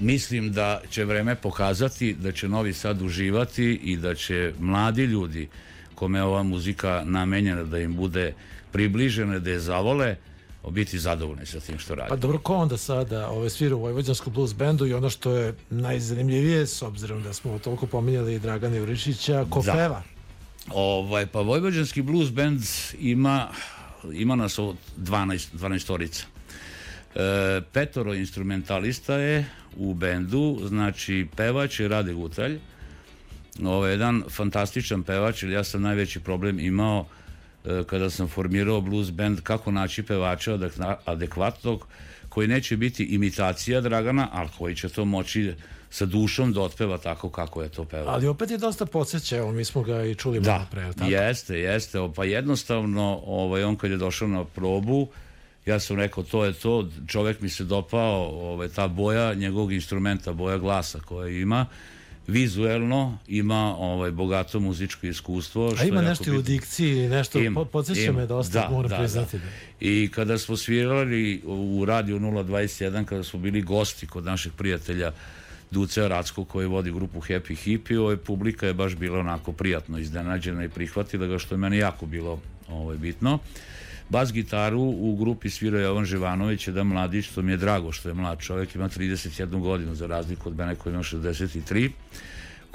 mislim 0.00 0.52
da 0.52 0.80
će 0.90 1.04
vreme 1.04 1.34
pokazati 1.34 2.14
da 2.14 2.32
će 2.32 2.48
Novi 2.48 2.72
Sad 2.72 3.02
uživati 3.02 3.80
i 3.82 3.96
da 3.96 4.14
će 4.14 4.52
mladi 4.58 5.04
ljudi 5.04 5.48
kome 5.94 6.18
je 6.18 6.22
ova 6.22 6.42
muzika 6.42 7.02
namenjena 7.06 7.64
da 7.64 7.78
im 7.78 7.96
bude 7.96 8.34
približena, 8.72 9.38
da 9.38 9.50
je 9.50 9.60
zavole, 9.60 10.16
biti 10.70 10.98
zadovoljni 10.98 11.46
sa 11.46 11.60
tim 11.60 11.78
što 11.78 11.94
radi. 11.94 12.08
Pa 12.08 12.16
dobro, 12.16 12.38
ko 12.38 12.56
onda 12.56 12.76
sada 12.76 13.28
ove 13.28 13.50
svira 13.50 13.76
u 13.76 13.80
Vojvođanskom 13.80 14.32
blues 14.32 14.54
bandu 14.54 14.86
i 14.86 14.94
ono 14.94 15.10
što 15.10 15.30
je 15.30 15.54
najzanimljivije, 15.70 16.66
s 16.66 16.82
obzirom 16.82 17.22
da 17.22 17.32
smo 17.32 17.58
toliko 17.58 17.86
pominjali 17.86 18.38
Dragana 18.38 18.76
Jurišića, 18.76 19.46
ko 19.50 19.62
da. 19.62 19.72
peva? 19.72 20.02
Ovaj, 20.70 21.26
pa 21.26 21.40
Vojvođanski 21.40 22.02
blues 22.02 22.30
band 22.30 22.60
ima, 22.98 23.48
ima 24.12 24.36
nas 24.36 24.58
od 24.58 24.76
12, 24.98 25.46
12 25.54 25.86
torica. 25.86 26.26
E, 27.14 27.60
petoro 27.72 28.14
instrumentalista 28.14 29.14
je 29.14 29.46
u 29.76 29.94
bendu, 29.94 30.60
znači 30.68 31.26
pevač 31.36 31.80
je 31.80 31.88
Rade 31.88 32.12
Gutalj, 32.12 32.58
ovo 33.64 33.86
je 33.86 33.92
jedan 33.92 34.22
fantastičan 34.30 35.02
pevač, 35.02 35.42
jer 35.42 35.52
ja 35.52 35.64
sam 35.64 35.82
najveći 35.82 36.20
problem 36.20 36.60
imao 36.60 37.06
kada 37.86 38.10
sam 38.10 38.28
formirao 38.28 38.80
blues 38.80 39.10
band 39.10 39.40
kako 39.40 39.70
naći 39.70 40.02
pevača 40.02 40.58
adekvatnog 41.04 41.86
koji 42.28 42.48
neće 42.48 42.76
biti 42.76 43.04
imitacija 43.04 43.80
Dragana, 43.80 44.28
ali 44.32 44.48
koji 44.58 44.76
će 44.76 44.88
to 44.88 45.04
moći 45.04 45.54
sa 45.90 46.06
dušom 46.06 46.52
da 46.52 46.60
otpeva 46.60 46.98
tako 46.98 47.30
kako 47.30 47.62
je 47.62 47.68
to 47.68 47.84
pevao. 47.84 48.14
Ali 48.14 48.26
opet 48.26 48.50
je 48.50 48.58
dosta 48.58 48.86
podsjeća, 48.86 49.46
mi 49.46 49.64
smo 49.64 49.82
ga 49.82 50.04
i 50.04 50.14
čuli 50.14 50.40
da, 50.40 50.52
malo 50.52 50.66
pre. 50.70 50.92
Tako? 50.92 51.10
jeste, 51.10 51.58
jeste. 51.58 51.98
Pa 52.16 52.24
jednostavno, 52.24 53.20
ovaj, 53.26 53.64
on 53.64 53.76
kad 53.76 53.90
je 53.90 53.96
došao 53.96 54.28
na 54.28 54.44
probu, 54.44 55.08
ja 55.66 55.80
sam 55.80 55.96
rekao 55.96 56.24
to 56.24 56.44
je 56.44 56.52
to, 56.52 56.88
čovek 57.06 57.40
mi 57.40 57.48
se 57.48 57.64
dopao, 57.64 58.50
ovaj, 58.50 58.68
ta 58.68 58.88
boja 58.88 59.34
njegovog 59.34 59.72
instrumenta, 59.72 60.32
boja 60.32 60.58
glasa 60.58 61.00
koja 61.00 61.28
ima, 61.28 61.66
vizuelno 62.26 63.18
ima 63.28 63.76
ovaj 63.78 64.10
bogato 64.10 64.60
muzičko 64.60 65.06
iskustvo 65.06 65.74
što 65.74 65.84
A 65.84 65.86
ima 65.86 66.02
nešto 66.02 66.32
u 66.38 66.42
dikciji 66.42 67.08
nešto 67.08 67.38
im, 67.38 67.56
podsjeća 67.72 68.12
me 68.12 68.26
dosta 68.26 68.60
da, 68.60 68.68
moram 68.70 68.90
da, 68.90 68.96
priznati 68.96 69.38
da. 69.38 69.44
i 69.80 70.10
kada 70.14 70.38
smo 70.38 70.56
svirali 70.56 71.42
u 71.44 71.84
radiju 71.84 72.18
021 72.20 73.04
kada 73.04 73.24
smo 73.24 73.40
bili 73.40 73.62
gosti 73.62 74.06
kod 74.06 74.24
naših 74.24 74.52
prijatelja 74.52 75.12
Duce 75.70 76.08
Racko 76.08 76.44
koji 76.44 76.66
vodi 76.66 76.92
grupu 76.92 77.20
Happy 77.20 77.56
Hippie 77.56 78.00
ovaj 78.00 78.16
publika 78.16 78.66
je 78.66 78.74
baš 78.74 78.96
bila 78.96 79.18
onako 79.18 79.52
prijatno 79.52 79.98
iznenađena 79.98 80.64
i 80.64 80.68
prihvatila 80.68 81.26
ga 81.26 81.38
što 81.38 81.54
je 81.54 81.58
meni 81.58 81.76
jako 81.76 82.06
bilo 82.06 82.40
ovaj 82.68 82.96
bitno 82.96 83.38
Bas 84.08 84.32
gitaru 84.32 84.80
u 84.80 85.16
grupi 85.16 85.50
svirao 85.50 85.80
Jovan 85.80 86.04
Živanović, 86.04 86.68
jedan 86.68 86.86
mladić, 86.86 87.26
što 87.26 87.42
mi 87.42 87.52
je 87.52 87.56
drago 87.56 87.92
što 87.92 88.08
je 88.08 88.14
mlad 88.14 88.40
čovjek, 88.40 88.74
ima 88.74 88.88
31 88.88 89.60
godinu 89.60 89.94
za 89.94 90.06
razliku 90.06 90.48
od 90.48 90.56
mene 90.56 90.74
koji 90.74 90.92
ima 90.92 91.02
63 91.02 91.90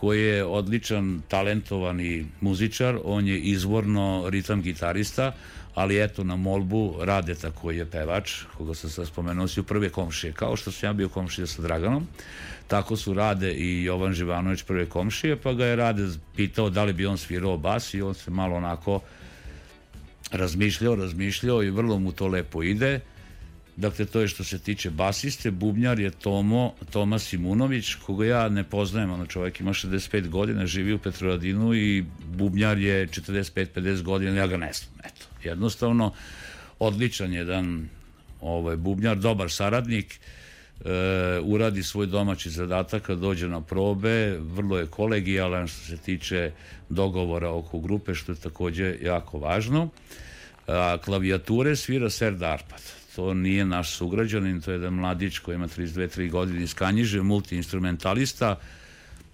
koji 0.01 0.21
je 0.21 0.45
odličan, 0.45 1.21
talentovani 1.27 2.25
muzičar, 2.41 2.97
on 3.03 3.27
je 3.27 3.39
izvorno 3.39 4.25
ritam 4.29 4.61
gitarista, 4.61 5.31
ali 5.75 6.03
eto 6.03 6.23
na 6.23 6.35
molbu 6.35 6.95
Radeta 7.01 7.51
koji 7.51 7.77
je 7.77 7.85
pevač, 7.85 8.33
koga 8.57 8.73
sam 8.73 8.89
sad 8.89 9.07
spomenuo, 9.07 9.47
si 9.47 9.59
u 9.59 9.63
prve 9.63 9.89
komšije, 9.89 10.33
kao 10.33 10.55
što 10.55 10.71
sam 10.71 10.89
ja 10.89 10.93
bio 10.93 11.09
komšija 11.09 11.47
sa 11.47 11.61
Draganom, 11.61 12.07
tako 12.67 12.97
su 12.97 13.13
Rade 13.13 13.53
i 13.53 13.83
Jovan 13.83 14.13
Živanović 14.13 14.63
prve 14.63 14.85
komšije, 14.85 15.35
pa 15.35 15.53
ga 15.53 15.65
je 15.65 15.75
Rade 15.75 16.07
pitao 16.35 16.69
da 16.69 16.83
li 16.83 16.93
bi 16.93 17.05
on 17.05 17.17
svirao 17.17 17.57
bas 17.57 17.93
i 17.93 18.01
on 18.01 18.13
se 18.13 18.31
malo 18.31 18.55
onako 18.55 19.00
razmišljao, 20.31 20.95
razmišljao 20.95 21.63
i 21.63 21.69
vrlo 21.69 22.00
mu 22.00 22.11
to 22.11 22.27
lepo 22.27 22.63
ide. 22.63 23.00
Dakle, 23.75 24.05
to 24.05 24.21
je 24.21 24.27
što 24.27 24.43
se 24.43 24.59
tiče 24.59 24.89
basiste. 24.89 25.51
Bubnjar 25.51 26.00
je 26.00 26.11
Tomo, 26.11 26.73
Toma 26.91 27.19
Simunović, 27.19 27.95
koga 27.95 28.25
ja 28.25 28.50
ne 28.50 28.63
poznajem, 28.63 29.11
ono 29.11 29.25
čovjek 29.25 29.59
ima 29.59 29.73
65 29.73 30.29
godina, 30.29 30.65
živi 30.65 30.93
u 30.93 31.00
Petroradinu 31.00 31.73
i 31.73 32.05
Bubnjar 32.25 32.77
je 32.77 33.07
45-50 33.07 34.01
godina, 34.01 34.35
ja 34.35 34.47
ga 34.47 34.57
ne 34.57 34.73
znam, 34.73 34.93
eto. 35.03 35.25
Jednostavno, 35.43 36.13
odličan 36.79 37.33
jedan 37.33 37.89
ovaj, 38.41 38.75
Bubnjar, 38.75 39.17
dobar 39.17 39.51
saradnik, 39.51 40.19
e, 40.85 41.39
uradi 41.43 41.83
svoj 41.83 42.05
domaći 42.05 42.50
zadatak 42.50 43.03
kad 43.03 43.19
dođe 43.19 43.47
na 43.47 43.61
probe, 43.61 44.38
vrlo 44.39 44.77
je 44.77 44.88
kolegijalan 44.88 45.67
što 45.67 45.85
se 45.85 45.97
tiče 45.97 46.51
dogovora 46.89 47.50
oko 47.50 47.79
grupe, 47.79 48.15
što 48.15 48.31
je 48.31 48.35
takođe 48.35 48.95
jako 49.01 49.39
važno. 49.39 49.89
A, 50.67 50.97
klavijature 51.05 51.75
svira 51.75 52.09
Serda 52.09 52.51
Arpad. 52.51 52.81
To 53.15 53.33
nije 53.33 53.65
naš 53.65 53.95
sugrađanin, 53.95 54.61
to 54.61 54.71
je 54.71 54.75
jedan 54.75 54.93
mladić 54.93 55.39
koji 55.39 55.55
ima 55.55 55.67
32-3 55.67 56.29
godine 56.29 56.63
iz 56.63 56.73
Kanjiže, 56.73 57.21
multiinstrumentalista, 57.21 58.55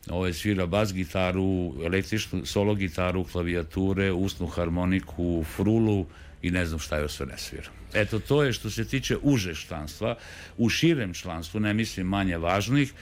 ovaj 0.10 0.34
svira 0.34 0.66
bas 0.66 0.94
gitaru, 0.94 1.74
električnu 1.86 2.46
solo 2.46 2.76
gitaru, 2.76 3.24
klavijature, 3.24 4.12
usnu 4.12 4.48
harmoniku, 4.48 5.44
frulu 5.56 6.06
i 6.42 6.52
ne 6.52 6.66
znam 6.66 6.80
šta 6.80 6.98
je 6.98 7.10
sve 7.10 7.26
ne 7.26 7.38
svira. 7.38 7.70
Eto, 7.94 8.20
to 8.20 8.44
je 8.44 8.54
što 8.54 8.70
se 8.70 8.86
tiče 8.86 9.18
uže 9.22 9.56
članstva. 9.56 10.16
U 10.58 10.70
širem 10.70 11.14
članstvu, 11.14 11.60
ne 11.60 11.74
mislim 11.74 12.08
manje 12.08 12.38
važnih, 12.38 12.94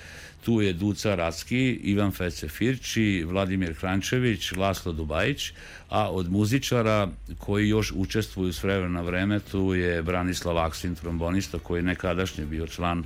tu 0.46 0.62
je 0.62 0.74
Duca 0.74 1.15
Racki, 1.15 1.80
Ivan 1.84 2.12
Fece 2.12 2.48
Firči, 2.48 3.24
Vladimir 3.27 3.74
Krančević, 3.80 4.51
Laslo 4.51 4.92
Dubajić, 4.92 5.51
a 5.89 6.10
od 6.12 6.32
muzičara 6.32 7.10
koji 7.38 7.70
još 7.70 7.92
učestvuju 7.96 8.54
s 8.54 8.63
vremena 8.63 8.89
na 8.89 9.01
vreme, 9.01 9.39
tu 9.39 9.74
je 9.74 10.01
Branislav 10.01 10.58
Aksin, 10.58 10.96
trombonista, 10.96 11.60
koji 11.60 11.80
je 11.80 11.84
nekadašnji 11.84 12.46
bio 12.46 12.68
član, 12.68 13.04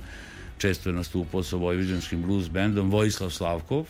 često 0.58 0.88
je 0.88 0.94
nastupao 0.94 1.42
sa 1.42 1.56
Vojviđanskim 1.56 2.22
blues 2.22 2.48
bandom, 2.48 2.90
Vojislav 2.90 3.30
Slavkov, 3.30 3.86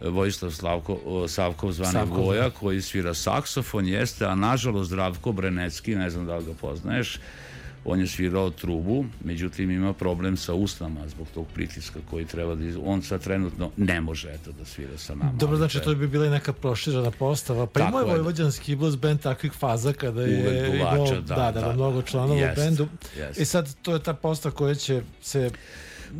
Vojislav 0.00 0.50
Slavko, 0.50 1.24
Savkov 1.28 1.72
zvani 1.72 1.92
Savkov, 1.92 2.24
Voja, 2.24 2.42
da. 2.42 2.50
koji 2.50 2.82
svira 2.82 3.14
saksofon, 3.14 3.86
jeste, 3.86 4.26
a 4.26 4.34
nažalost 4.34 4.88
Zdravko 4.88 5.32
Brenecki, 5.32 5.94
ne 5.94 6.10
znam 6.10 6.26
da 6.26 6.36
li 6.36 6.44
ga 6.44 6.52
poznaješ, 6.60 7.18
on 7.88 8.00
je 8.00 8.06
svirao 8.06 8.50
trubu, 8.50 9.04
međutim 9.24 9.70
ima 9.70 9.92
problem 9.92 10.36
sa 10.36 10.54
usnama 10.54 11.08
zbog 11.08 11.26
tog 11.34 11.46
pritiska 11.54 11.98
koji 12.10 12.24
treba 12.24 12.54
da 12.54 12.64
iz... 12.64 12.76
on 12.84 13.02
sad 13.02 13.22
trenutno 13.22 13.70
ne 13.76 14.00
može 14.00 14.30
eto 14.30 14.52
da 14.52 14.64
svira 14.64 14.98
sa 14.98 15.14
nama. 15.14 15.32
Dobro, 15.32 15.56
znači 15.56 15.80
to 15.80 15.94
bi 15.94 16.08
bila 16.08 16.28
neka 16.28 16.52
proširana 16.52 17.10
postava. 17.10 17.66
Pa 17.66 17.80
ima 17.80 17.98
je 17.98 18.04
vojvođanski 18.04 18.76
blues 18.76 18.96
band 18.96 19.20
takvih 19.20 19.52
faza 19.52 19.92
kada 19.92 20.22
je 20.22 20.66
duvača, 20.66 20.96
imao, 20.96 21.20
da, 21.20 21.34
da, 21.34 21.52
da, 21.52 21.60
da, 21.60 21.72
mnogo 21.72 22.02
članova 22.02 22.52
u 22.52 22.56
bendu. 22.56 22.88
Jest. 23.18 23.40
I 23.40 23.44
sad 23.44 23.76
to 23.82 23.92
je 23.94 24.02
ta 24.02 24.14
postava 24.14 24.54
koja 24.54 24.74
će 24.74 25.02
se 25.22 25.50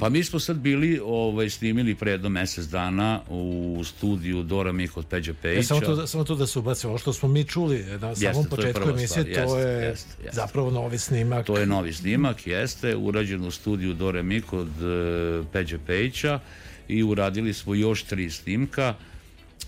Pa 0.01 0.09
mi 0.09 0.25
smo 0.25 0.41
sad 0.41 0.57
bili, 0.57 1.01
ovaj, 1.05 1.51
snimili 1.51 1.95
pre 1.95 2.11
jedno 2.11 2.29
mesec 2.29 2.65
dana 2.65 3.21
u 3.29 3.83
studiju 3.85 4.43
Dora 4.43 4.73
Mih 4.73 4.97
od 4.97 5.07
Peđa 5.07 5.35
Pejića. 5.43 5.61
E, 5.61 5.63
samo, 5.63 5.81
to, 5.81 5.97
da, 5.97 6.07
samo 6.07 6.25
to 6.25 6.35
da 6.35 6.47
se 6.47 6.59
ubaci, 6.59 6.87
ovo 6.87 6.99
što 6.99 7.13
smo 7.13 7.29
mi 7.29 7.45
čuli 7.45 7.85
na 8.01 8.09
jeste, 8.09 8.33
samom 8.33 8.47
početku 8.51 8.89
emisije, 8.91 9.25
to 9.25 9.41
je, 9.41 9.47
to 9.47 9.59
je 9.59 9.85
jeste, 9.85 10.11
jeste. 10.25 10.37
zapravo 10.37 10.71
novi 10.71 10.99
snimak. 10.99 11.47
To 11.47 11.59
je 11.59 11.67
novi 11.67 11.93
snimak, 11.93 12.47
jeste, 12.47 12.97
urađen 12.97 13.45
u 13.45 13.51
studiju 13.51 13.95
Dora 13.95 14.23
Mih 14.23 14.53
od 14.53 14.69
uh, 14.83 15.47
Peđa 15.53 15.79
Pejića 15.87 16.41
i 16.89 17.03
uradili 17.03 17.55
smo 17.55 17.75
još 17.75 18.03
tri 18.03 18.31
snimka 18.31 18.95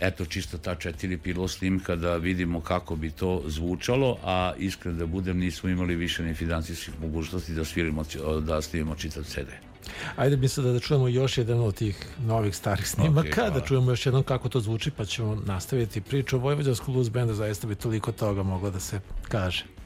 eto 0.00 0.24
čisto 0.24 0.58
ta 0.58 0.74
četiri 0.74 1.18
pilo 1.18 1.48
snimka 1.48 1.96
da 1.96 2.16
vidimo 2.16 2.60
kako 2.60 2.96
bi 2.96 3.10
to 3.10 3.42
zvučalo, 3.46 4.18
a 4.24 4.52
iskren 4.58 4.98
da 4.98 5.06
budem 5.06 5.38
nismo 5.38 5.68
imali 5.68 5.96
više 5.96 6.22
ni 6.22 6.34
financijskih 6.34 6.94
mogućnosti 7.00 7.52
da 7.52 7.64
svirimo, 7.64 8.04
da 8.40 8.62
snimimo 8.62 8.94
čitav 8.94 9.24
CD. 9.24 9.67
Ajde 10.16 10.36
mislim 10.36 10.66
da, 10.66 10.72
da 10.72 10.80
čujemo 10.80 11.08
još 11.08 11.38
jedan 11.38 11.60
od 11.60 11.74
tih 11.74 12.06
novih 12.26 12.56
starih 12.56 12.88
snimaka, 12.88 13.42
okay, 13.42 13.54
da 13.54 13.60
čujemo 13.60 13.90
još 13.90 14.06
jednom 14.06 14.22
kako 14.22 14.48
to 14.48 14.60
zvuči, 14.60 14.90
pa 14.90 15.04
ćemo 15.04 15.38
nastaviti 15.46 16.00
priču 16.00 16.36
o 16.36 16.40
Vojvođanskom 16.40 16.94
blues 16.94 17.10
bandu, 17.10 17.34
zaista 17.34 17.66
bi 17.66 17.74
toliko 17.74 18.12
toga 18.12 18.42
moglo 18.42 18.70
da 18.70 18.80
se 18.80 19.00
kaže. 19.28 19.77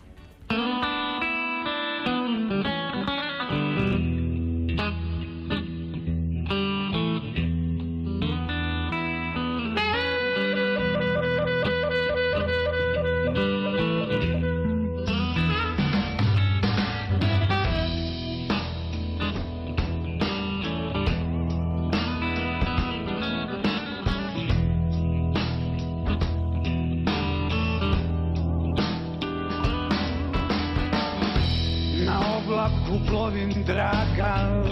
šlaku 32.62 33.06
plovim 33.08 33.64
draga 33.66 34.62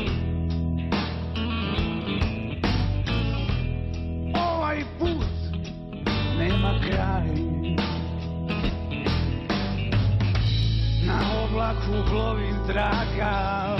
Ovaj 4.35 4.82
put 4.99 5.26
nema 6.38 6.75
kraj. 6.87 7.28
Na 11.06 11.20
oblaku 11.44 12.11
plovim 12.11 12.56
draga 12.66 13.76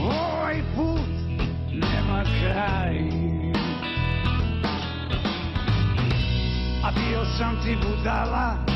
Ovaj 0.00 0.62
put 0.76 1.38
nema 1.72 2.24
kraj. 2.40 2.98
A 6.84 6.90
bio 6.90 7.24
sam 7.38 7.56
ti 7.64 7.76
budala 7.76 8.73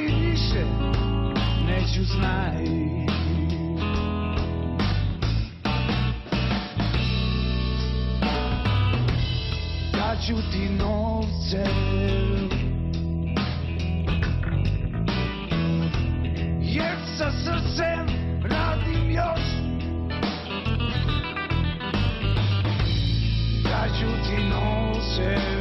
i 0.00 0.30
više 0.30 0.64
neću 1.66 2.04
znati 2.04 3.00
Daću 9.92 10.34
ti 10.52 10.68
novce 10.78 11.64
Jer 16.60 16.96
sa 17.18 17.30
srcem 17.30 18.06
radim 18.42 19.10
još. 19.10 19.40
Daću 23.62 24.06
ti 24.26 24.42
novce 24.44 25.59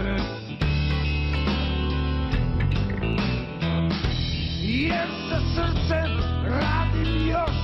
jer 4.89 5.10
sa 5.29 5.39
srcem 5.55 6.12
radim 6.43 7.27
još. 7.27 7.60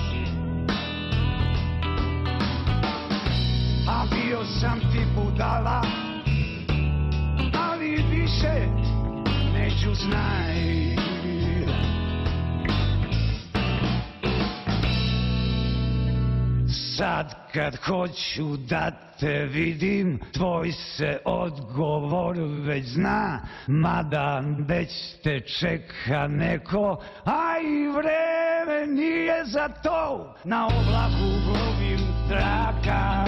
A 3.87 4.05
bio 4.11 4.45
sam 4.45 4.79
ti 4.79 5.05
budala 5.15 5.81
Ali 7.69 8.03
više 8.11 8.67
neću 9.53 9.93
znaj. 9.93 10.55
Kad 17.53 17.75
hoću 17.75 18.57
da 18.57 18.91
te 19.19 19.45
vidim, 19.45 20.19
tvoj 20.33 20.71
se 20.71 21.19
odgovor 21.25 22.37
već 22.39 22.85
zna, 22.85 23.39
mada 23.67 24.43
već 24.67 24.89
te 25.23 25.39
čeka 25.39 26.27
neko, 26.27 27.01
a 27.25 27.59
i 27.59 27.87
vreme 27.87 28.93
nije 28.93 29.45
za 29.45 29.67
to, 29.67 30.35
na 30.43 30.65
oblaku 30.65 31.29
glovim 31.45 31.99
traka. 32.29 33.25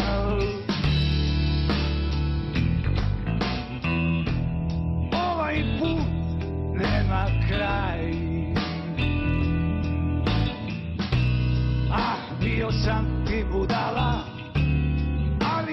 Ovaj 5.31 5.63
put 5.79 6.07
nema 6.73 7.25
kraj, 7.49 8.11
ah, 11.91 12.15
bio 12.41 12.71
sam 12.71 13.16
budala, 13.51 14.23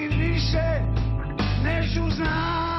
više 0.09 0.81
neću 1.65 2.11
znaj. 2.17 2.75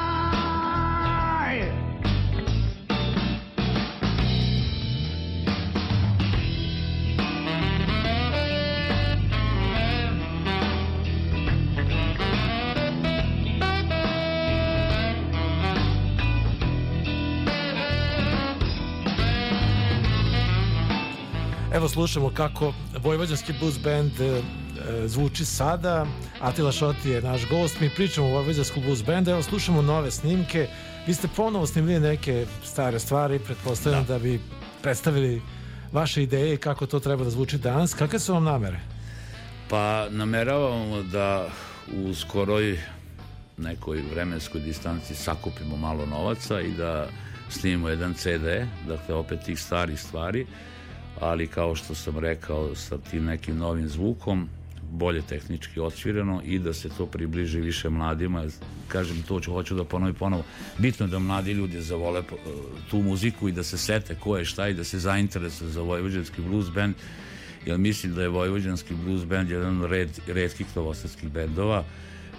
Evo 21.72 21.88
slušamo 21.88 22.30
kako 22.34 22.72
Vojvođanski 23.02 23.52
blues 23.60 23.78
band 23.84 24.12
zvuči 25.06 25.44
sada. 25.44 26.06
Atila 26.40 26.72
Šoti 26.72 27.10
je 27.10 27.22
naš 27.22 27.48
gost. 27.48 27.80
Mi 27.80 27.90
pričamo 27.90 28.26
o 28.26 28.30
Vojvođanskom 28.30 28.82
blues 28.82 29.04
bandu. 29.04 29.30
Evo, 29.30 29.42
slušamo 29.42 29.82
nove 29.82 30.10
snimke. 30.10 30.68
Vi 31.06 31.14
ste 31.14 31.28
ponovo 31.36 31.66
snimili 31.66 32.00
neke 32.00 32.46
stare 32.64 32.98
stvari. 32.98 33.38
Pretpostavljam 33.38 34.04
da. 34.04 34.12
da 34.12 34.18
bi 34.18 34.40
predstavili 34.82 35.42
vaše 35.92 36.22
ideje 36.22 36.56
kako 36.56 36.86
to 36.86 37.00
treba 37.00 37.24
da 37.24 37.30
zvuči 37.30 37.58
danas. 37.58 37.94
Kakve 37.94 38.18
su 38.18 38.32
vam 38.32 38.44
namere? 38.44 38.80
Pa 39.70 40.06
nameravamo 40.10 41.02
da 41.02 41.48
u 41.94 42.14
skoroj 42.14 42.78
nekoj 43.56 44.02
vremenskoj 44.12 44.60
distanci 44.60 45.14
sakupimo 45.14 45.76
malo 45.76 46.06
novaca 46.06 46.60
i 46.60 46.72
da 46.72 47.08
snimimo 47.50 47.88
jedan 47.88 48.14
CD, 48.14 48.44
dakle 48.88 49.14
opet 49.14 49.40
tih 49.44 49.60
starih 49.60 50.00
stvari, 50.00 50.46
ali 51.20 51.46
kao 51.46 51.74
što 51.74 51.94
sam 51.94 52.18
rekao 52.18 52.74
sa 52.74 52.98
tim 52.98 53.24
nekim 53.24 53.58
novim 53.58 53.88
zvukom, 53.88 54.48
bolje 54.90 55.22
tehnički 55.22 55.80
odsvirano 55.80 56.42
i 56.44 56.58
da 56.58 56.72
se 56.72 56.88
to 56.88 57.06
približi 57.06 57.60
više 57.60 57.90
mladima. 57.90 58.44
Kažem, 58.88 59.22
to 59.22 59.40
ću, 59.40 59.52
hoću 59.52 59.74
da 59.74 59.84
ponovim 59.84 60.14
ponovo. 60.14 60.44
Bitno 60.78 61.06
je 61.06 61.10
da 61.10 61.18
mladi 61.18 61.52
ljudi 61.52 61.80
zavole 61.80 62.20
e, 62.20 62.24
tu 62.90 63.02
muziku 63.02 63.48
i 63.48 63.52
da 63.52 63.62
se 63.62 63.78
sete 63.78 64.14
ko 64.14 64.36
je 64.36 64.44
šta 64.44 64.68
i 64.68 64.74
da 64.74 64.84
se 64.84 64.98
zainteresuje 64.98 65.70
za 65.70 65.80
vojvođanski 65.80 66.42
blues 66.42 66.70
band, 66.70 66.94
jer 67.66 67.78
mislim 67.78 68.14
da 68.14 68.22
je 68.22 68.28
vojvođanski 68.28 68.94
blues 68.94 69.24
band 69.24 69.50
jedan 69.50 69.84
red, 69.84 70.20
redkih 70.26 70.66
novosadskih 70.76 71.30
bendova 71.30 71.84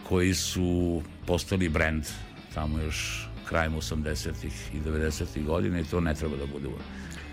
koji 0.03 0.33
su 0.33 1.01
postali 1.25 1.69
brend 1.69 2.03
tamo 2.53 2.79
još 2.79 3.27
krajem 3.49 3.73
80-ih 3.73 4.53
i 4.73 4.79
90-ih 4.89 5.45
godina 5.45 5.79
i 5.79 5.83
to 5.83 6.01
ne 6.01 6.15
treba 6.15 6.35
da 6.35 6.45
bude 6.45 6.67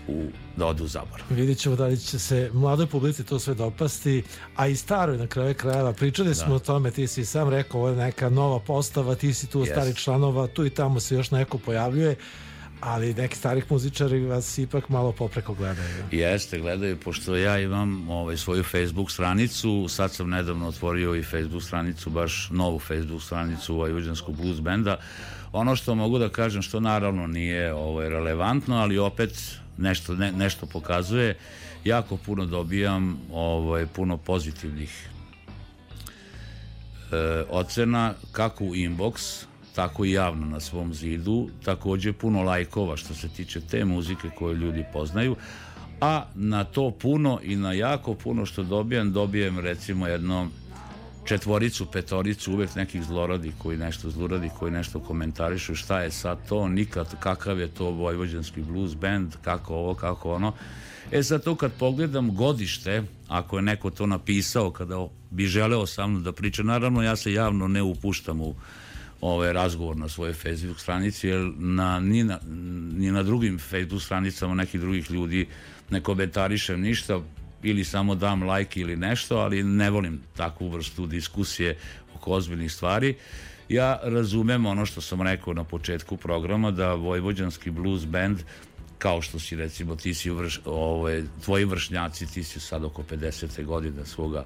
u, 0.07 0.25
da 0.57 0.65
ode 0.65 0.83
u 0.83 0.87
zabor. 0.87 1.23
Vidjet 1.29 1.57
ćemo 1.57 1.75
da 1.75 1.85
li 1.85 1.97
će 1.97 2.19
se 2.19 2.49
mladoj 2.53 2.87
publici 2.87 3.23
to 3.23 3.39
sve 3.39 3.53
dopasti, 3.53 4.23
a 4.55 4.67
i 4.67 4.75
staroj 4.75 5.17
na 5.17 5.27
kraju 5.27 5.55
krajeva. 5.55 5.93
Pričali 5.93 6.29
da. 6.29 6.35
smo 6.35 6.55
o 6.55 6.59
tome, 6.59 6.91
ti 6.91 7.07
si 7.07 7.25
sam 7.25 7.49
rekao, 7.49 7.79
ovo 7.81 7.89
je 7.89 7.95
neka 7.95 8.29
nova 8.29 8.59
postava, 8.59 9.15
ti 9.15 9.33
si 9.33 9.47
tu 9.47 9.59
yes. 9.59 9.71
stari 9.71 9.95
članova, 9.95 10.47
tu 10.47 10.65
i 10.65 10.69
tamo 10.69 10.99
se 10.99 11.15
još 11.15 11.31
neko 11.31 11.57
pojavljuje 11.57 12.15
ali 12.79 13.13
neki 13.13 13.35
starih 13.35 13.71
muzičari 13.71 14.25
vas 14.25 14.57
ipak 14.57 14.89
malo 14.89 15.11
popreko 15.11 15.53
gledaju. 15.53 16.03
Jeste, 16.11 16.59
gledaju, 16.59 16.97
pošto 16.99 17.35
ja 17.35 17.59
imam 17.59 18.09
ovaj, 18.09 18.37
svoju 18.37 18.63
Facebook 18.63 19.11
stranicu, 19.11 19.87
sad 19.89 20.13
sam 20.13 20.29
nedavno 20.29 20.67
otvorio 20.67 21.15
i 21.15 21.23
Facebook 21.23 21.63
stranicu, 21.63 22.09
baš 22.09 22.49
novu 22.51 22.79
Facebook 22.79 23.21
stranicu 23.23 23.75
Vojvođanskog 23.75 24.35
blues 24.35 24.61
benda. 24.61 24.97
Ono 25.51 25.75
što 25.75 25.95
mogu 25.95 26.19
da 26.19 26.29
kažem, 26.29 26.61
što 26.61 26.79
naravno 26.79 27.27
nije 27.27 27.73
ovaj, 27.73 28.09
relevantno, 28.09 28.75
ali 28.75 28.97
opet 28.97 29.59
nešto, 29.77 30.15
ne, 30.15 30.31
nešto 30.31 30.65
pokazuje. 30.65 31.37
Jako 31.83 32.17
puno 32.17 32.45
dobijam 32.45 33.19
ovaj, 33.31 33.85
puno 33.85 34.17
pozitivnih 34.17 35.09
e, 37.11 37.43
ocena, 37.49 38.13
kako 38.31 38.63
u 38.63 38.75
inbox, 38.75 39.45
tako 39.75 40.05
i 40.05 40.11
javno 40.11 40.45
na 40.45 40.59
svom 40.59 40.93
zidu, 40.93 41.49
takođe 41.65 42.13
puno 42.13 42.43
lajkova 42.43 42.97
što 42.97 43.13
se 43.13 43.29
tiče 43.29 43.61
te 43.61 43.85
muzike 43.85 44.29
koje 44.35 44.55
ljudi 44.55 44.85
poznaju, 44.93 45.35
a 46.01 46.25
na 46.35 46.63
to 46.63 46.91
puno 46.91 47.39
i 47.43 47.55
na 47.55 47.73
jako 47.73 48.13
puno 48.13 48.45
što 48.45 48.63
dobijam, 48.63 49.11
dobijem 49.11 49.59
recimo 49.59 50.07
jedno 50.07 50.49
četvoricu, 51.25 51.85
petoricu, 51.85 52.53
uvek 52.53 52.75
nekih 52.75 53.03
zloradi 53.03 53.51
koji 53.57 53.77
nešto 53.77 54.09
zluradi, 54.09 54.49
koji 54.59 54.71
nešto 54.71 54.99
komentarišu, 54.99 55.75
šta 55.75 56.01
je 56.01 56.11
sad 56.11 56.47
to, 56.49 56.67
nikad, 56.67 57.19
kakav 57.19 57.59
je 57.59 57.67
to 57.67 57.89
vojvođanski 57.91 58.61
blues 58.61 58.95
band, 58.95 59.33
kako 59.41 59.73
ovo, 59.73 59.93
kako 59.93 60.33
ono. 60.33 60.53
E 61.11 61.23
sad 61.23 61.43
to 61.43 61.55
kad 61.55 61.73
pogledam 61.73 62.35
godište, 62.35 63.03
ako 63.27 63.57
je 63.57 63.61
neko 63.61 63.89
to 63.89 64.05
napisao, 64.05 64.71
kada 64.71 65.07
bi 65.31 65.45
želeo 65.45 65.85
sa 65.85 66.07
mnom 66.07 66.23
da 66.23 66.31
priča, 66.31 66.63
naravno 66.63 67.03
ja 67.03 67.15
se 67.15 67.33
javno 67.33 67.67
ne 67.67 67.81
upuštam 67.81 68.41
u 68.41 68.55
ovaj 69.21 69.53
razgovor 69.53 69.97
na 69.97 70.09
svojoj 70.09 70.33
Facebook 70.33 70.79
stranici, 70.79 71.27
jer 71.27 71.51
na, 71.57 71.99
ni, 71.99 72.23
na, 72.23 72.39
ni 72.97 73.11
na 73.11 73.23
drugim 73.23 73.59
Facebook 73.59 74.01
stranicama 74.01 74.55
nekih 74.55 74.81
drugih 74.81 75.11
ljudi 75.11 75.47
ne 75.89 76.01
komentarišem 76.01 76.81
ništa, 76.81 77.21
ili 77.65 77.83
samo 77.83 78.15
dam 78.15 78.43
like 78.43 78.79
ili 78.79 78.95
nešto, 78.95 79.37
ali 79.37 79.63
ne 79.63 79.89
volim 79.89 80.21
takvu 80.35 80.69
vrstu 80.69 81.07
diskusije 81.07 81.77
oko 82.15 82.31
ozbiljnih 82.31 82.71
stvari. 82.71 83.15
Ja 83.69 83.99
razumem 84.03 84.65
ono 84.65 84.85
što 84.85 85.01
sam 85.01 85.21
rekao 85.21 85.53
na 85.53 85.63
početku 85.63 86.17
programa, 86.17 86.71
da 86.71 86.93
Vojvođanski 86.93 87.71
blues 87.71 88.05
band 88.05 88.39
kao 88.97 89.21
što 89.21 89.39
si 89.39 89.55
recimo 89.55 89.95
ti 89.95 90.13
si 90.13 90.29
vrš, 90.29 90.59
ovaj, 90.65 91.23
tvoji 91.45 91.65
vršnjaci 91.65 92.25
ti 92.33 92.43
si 92.43 92.59
sad 92.59 92.83
oko 92.83 93.03
50. 93.03 93.65
godine 93.65 94.05
svoga 94.05 94.45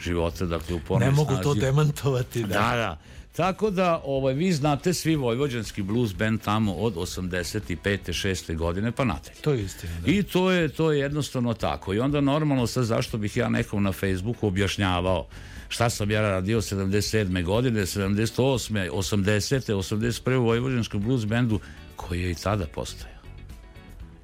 života 0.00 0.46
dakle 0.46 0.74
u 0.74 0.98
Ne 0.98 1.10
mogu 1.10 1.32
snazi. 1.32 1.42
to 1.42 1.54
demantovati 1.54 2.42
da. 2.42 2.48
da, 2.48 2.76
da. 2.76 2.98
Tako 3.36 3.70
da, 3.70 4.02
ovaj, 4.04 4.34
vi 4.34 4.52
znate 4.52 4.94
svi 4.94 5.16
vojvođanski 5.16 5.82
blues 5.82 6.14
band 6.14 6.40
tamo 6.40 6.74
od 6.74 6.94
85. 6.94 7.76
6. 7.84 8.56
godine 8.56 8.92
pa 8.92 9.04
nadalje. 9.04 9.36
To 9.40 9.52
je 9.52 9.62
istina. 9.62 9.92
Da. 10.00 10.12
I 10.12 10.22
to 10.22 10.50
je, 10.50 10.68
to 10.68 10.92
je 10.92 11.00
jednostavno 11.00 11.54
tako. 11.54 11.94
I 11.94 11.98
onda 11.98 12.20
normalno 12.20 12.66
sad 12.66 12.84
zašto 12.84 13.18
bih 13.18 13.36
ja 13.36 13.48
nekom 13.48 13.82
na 13.82 13.92
Facebooku 13.92 14.46
objašnjavao 14.46 15.26
šta 15.68 15.90
sam 15.90 16.10
ja 16.10 16.20
radio 16.20 16.60
77. 16.60 17.44
godine, 17.44 17.80
78. 17.80 18.90
80. 18.90 19.72
81. 19.72 20.36
u 20.36 20.44
Vojvođanskom 20.44 21.02
blues 21.02 21.24
bandu 21.24 21.60
koji 21.96 22.22
je 22.22 22.30
i 22.30 22.34
tada 22.34 22.66
postojao. 22.66 23.22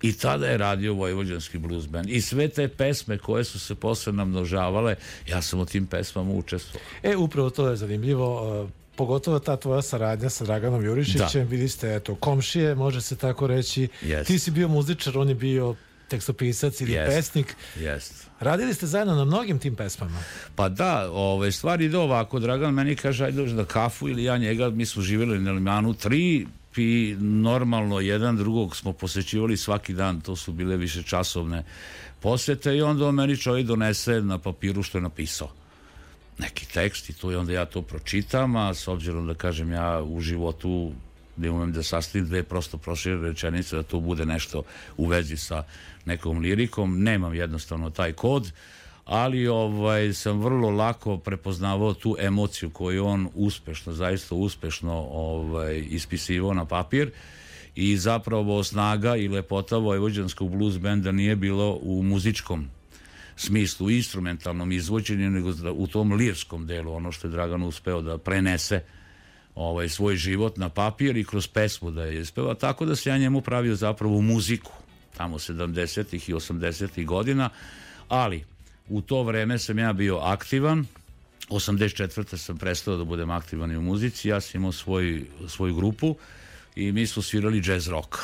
I 0.02 0.12
tada 0.12 0.46
je 0.46 0.58
radio 0.58 0.94
Vojvođanski 0.94 1.58
blues 1.58 1.86
band. 1.86 2.10
I 2.10 2.20
sve 2.20 2.48
te 2.48 2.68
pesme 2.68 3.18
koje 3.18 3.44
su 3.44 3.60
se 3.60 3.74
posle 3.74 4.12
namnožavale, 4.12 4.96
ja 5.28 5.42
sam 5.42 5.60
u 5.60 5.66
tim 5.66 5.86
pesmama 5.86 6.32
učestvovao. 6.32 6.88
E, 7.02 7.16
upravo 7.16 7.50
to 7.50 7.68
je 7.68 7.76
zanimljivo 7.76 8.68
pogotovo 8.98 9.38
ta 9.38 9.56
tvoja 9.56 9.82
saradnja 9.82 10.30
sa 10.30 10.44
Draganom 10.44 10.84
Jurišićem, 10.84 11.44
da. 11.44 11.50
bili 11.50 11.68
ste 11.68 11.94
eto, 11.94 12.14
komšije, 12.14 12.74
može 12.74 13.00
se 13.00 13.16
tako 13.16 13.46
reći. 13.46 13.88
Yes. 14.02 14.26
Ti 14.26 14.38
si 14.38 14.50
bio 14.50 14.68
muzičar, 14.68 15.18
on 15.18 15.28
je 15.28 15.34
bio 15.34 15.74
tekstopisac 16.08 16.80
ili 16.80 16.92
yes. 16.92 17.06
pesnik. 17.06 17.56
Yes. 17.78 18.26
Radili 18.40 18.74
ste 18.74 18.86
zajedno 18.86 19.14
na 19.14 19.24
mnogim 19.24 19.58
tim 19.58 19.76
pesmama. 19.76 20.18
Pa 20.54 20.68
da, 20.68 21.10
ove, 21.12 21.52
stvari 21.52 21.84
ide 21.84 21.98
ovako. 21.98 22.38
Dragan 22.38 22.74
meni 22.74 22.96
kaže, 22.96 23.24
ajde 23.24 23.36
dođe 23.36 23.54
na 23.54 23.64
kafu 23.64 24.08
ili 24.08 24.24
ja 24.24 24.38
njega, 24.38 24.70
mi 24.70 24.86
smo 24.86 25.02
živjeli 25.02 25.38
na 25.38 25.52
Limanu 25.52 25.94
3 25.94 26.46
i 26.76 27.16
normalno 27.20 28.00
jedan 28.00 28.36
drugog 28.36 28.76
smo 28.76 28.92
posećivali 28.92 29.56
svaki 29.56 29.94
dan, 29.94 30.20
to 30.20 30.36
su 30.36 30.52
bile 30.52 30.76
više 30.76 31.02
časovne 31.02 31.64
posete 32.20 32.76
i 32.76 32.82
onda 32.82 33.06
on 33.06 33.14
meni 33.14 33.36
čovjek 33.36 33.66
donese 33.66 34.20
na 34.20 34.38
papiru 34.38 34.82
što 34.82 34.98
je 34.98 35.02
napisao 35.02 35.50
neki 36.38 36.66
tekst 36.66 37.10
i 37.10 37.12
to 37.12 37.32
i 37.32 37.36
onda 37.36 37.52
ja 37.52 37.64
to 37.64 37.82
pročitam, 37.82 38.56
a 38.56 38.74
s 38.74 38.88
obzirom 38.88 39.26
da 39.26 39.34
kažem 39.34 39.72
ja 39.72 40.02
u 40.02 40.20
životu 40.20 40.92
ne 41.36 41.50
umem 41.50 41.72
da 41.72 41.82
sastavim 41.82 42.26
dve 42.26 42.42
prosto 42.42 42.78
prošire 42.78 43.20
rečenice 43.20 43.76
da 43.76 43.82
to 43.82 44.00
bude 44.00 44.26
nešto 44.26 44.62
u 44.96 45.06
vezi 45.06 45.36
sa 45.36 45.62
nekom 46.04 46.38
lirikom, 46.38 47.02
nemam 47.02 47.34
jednostavno 47.34 47.90
taj 47.90 48.12
kod, 48.12 48.52
ali 49.04 49.46
ovaj 49.46 50.12
sam 50.12 50.40
vrlo 50.40 50.70
lako 50.70 51.16
prepoznavao 51.16 51.94
tu 51.94 52.16
emociju 52.20 52.70
koju 52.70 53.06
on 53.06 53.28
uspešno, 53.34 53.92
zaista 53.92 54.34
uspešno 54.34 54.92
ovaj 55.10 55.84
ispisivao 55.90 56.54
na 56.54 56.64
papir. 56.64 57.10
I 57.74 57.96
zapravo 57.96 58.64
snaga 58.64 59.16
i 59.16 59.28
lepota 59.28 59.76
vojvođanskog 59.76 60.50
blues 60.50 60.78
benda 60.78 61.12
nije 61.12 61.36
bilo 61.36 61.78
u 61.82 62.02
muzičkom 62.02 62.68
smislu 63.38 63.90
instrumentalnom 63.90 64.72
izvođenju, 64.72 65.30
nego 65.30 65.52
u 65.72 65.86
tom 65.86 66.12
lirskom 66.12 66.66
delu, 66.66 66.92
ono 66.92 67.12
što 67.12 67.28
je 67.28 67.30
Dragan 67.30 67.62
uspeo 67.62 68.02
da 68.02 68.18
prenese 68.18 68.82
ovaj, 69.54 69.88
svoj 69.88 70.16
život 70.16 70.56
na 70.56 70.68
papir 70.68 71.16
i 71.16 71.24
kroz 71.24 71.46
pesmu 71.46 71.90
da 71.90 72.04
je 72.04 72.20
ispeva, 72.20 72.54
tako 72.54 72.84
da 72.84 72.96
se 72.96 73.10
ja 73.10 73.18
njemu 73.18 73.40
pravio 73.40 73.74
zapravo 73.74 74.20
muziku, 74.20 74.72
tamo 75.16 75.38
70. 75.38 76.30
i 76.30 76.34
80. 76.34 77.04
godina, 77.04 77.50
ali 78.08 78.44
u 78.88 79.00
to 79.00 79.22
vreme 79.22 79.58
sam 79.58 79.78
ja 79.78 79.92
bio 79.92 80.16
aktivan, 80.16 80.86
84. 81.48 82.36
sam 82.36 82.58
prestao 82.58 82.96
da 82.96 83.04
budem 83.04 83.30
aktivan 83.30 83.72
i 83.72 83.76
u 83.76 83.82
muzici, 83.82 84.28
ja 84.28 84.40
sam 84.40 84.60
imao 84.60 84.72
svoj, 84.72 85.24
svoju 85.48 85.74
grupu 85.74 86.16
i 86.76 86.92
mi 86.92 87.06
smo 87.06 87.22
svirali 87.22 87.62
jazz 87.66 87.88
rock 87.88 88.16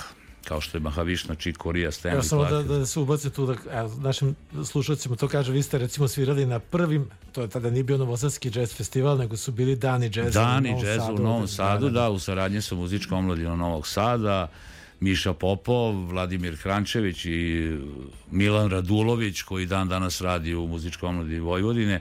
kao 0.44 0.60
što 0.60 0.76
je 0.76 0.82
Mahavišna, 0.82 1.34
Čikorija, 1.34 1.90
Stanley 1.90 2.12
Evo 2.12 2.22
samo 2.22 2.44
da, 2.44 2.62
da 2.62 2.86
se 2.86 3.00
ubaci 3.00 3.30
tu, 3.30 3.46
da 3.46 3.54
evo, 3.72 3.96
našim 3.98 4.34
slušacima 4.64 5.16
to 5.16 5.28
kaže, 5.28 5.52
vi 5.52 5.62
ste 5.62 5.78
recimo 5.78 6.08
svirali 6.08 6.46
na 6.46 6.58
prvim, 6.58 7.10
to 7.32 7.42
je 7.42 7.48
tada 7.48 7.70
nije 7.70 7.84
bio 7.84 7.98
Novosadski 7.98 8.50
jazz 8.54 8.74
festival, 8.74 9.18
nego 9.18 9.36
su 9.36 9.52
bili 9.52 9.76
Dani 9.76 10.10
džeza 10.10 10.40
Dani 10.40 10.74
u 10.74 10.80
džeza 10.80 11.12
u 11.12 11.18
Novom 11.18 11.48
Sadu, 11.48 11.90
da, 11.90 12.10
u 12.10 12.18
saradnji 12.18 12.62
sa 12.62 12.74
muzičkom 12.74 13.18
omladinom 13.18 13.58
Novog 13.58 13.86
Sada, 13.86 14.48
Miša 15.00 15.32
Popov, 15.32 16.06
Vladimir 16.06 16.56
Hrančević 16.56 17.24
i 17.24 17.72
Milan 18.30 18.70
Radulović, 18.70 19.42
koji 19.42 19.66
dan 19.66 19.88
danas 19.88 20.20
radi 20.20 20.54
u 20.54 20.66
muzičkom 20.66 21.08
omladini 21.08 21.40
Vojvodine 21.40 22.00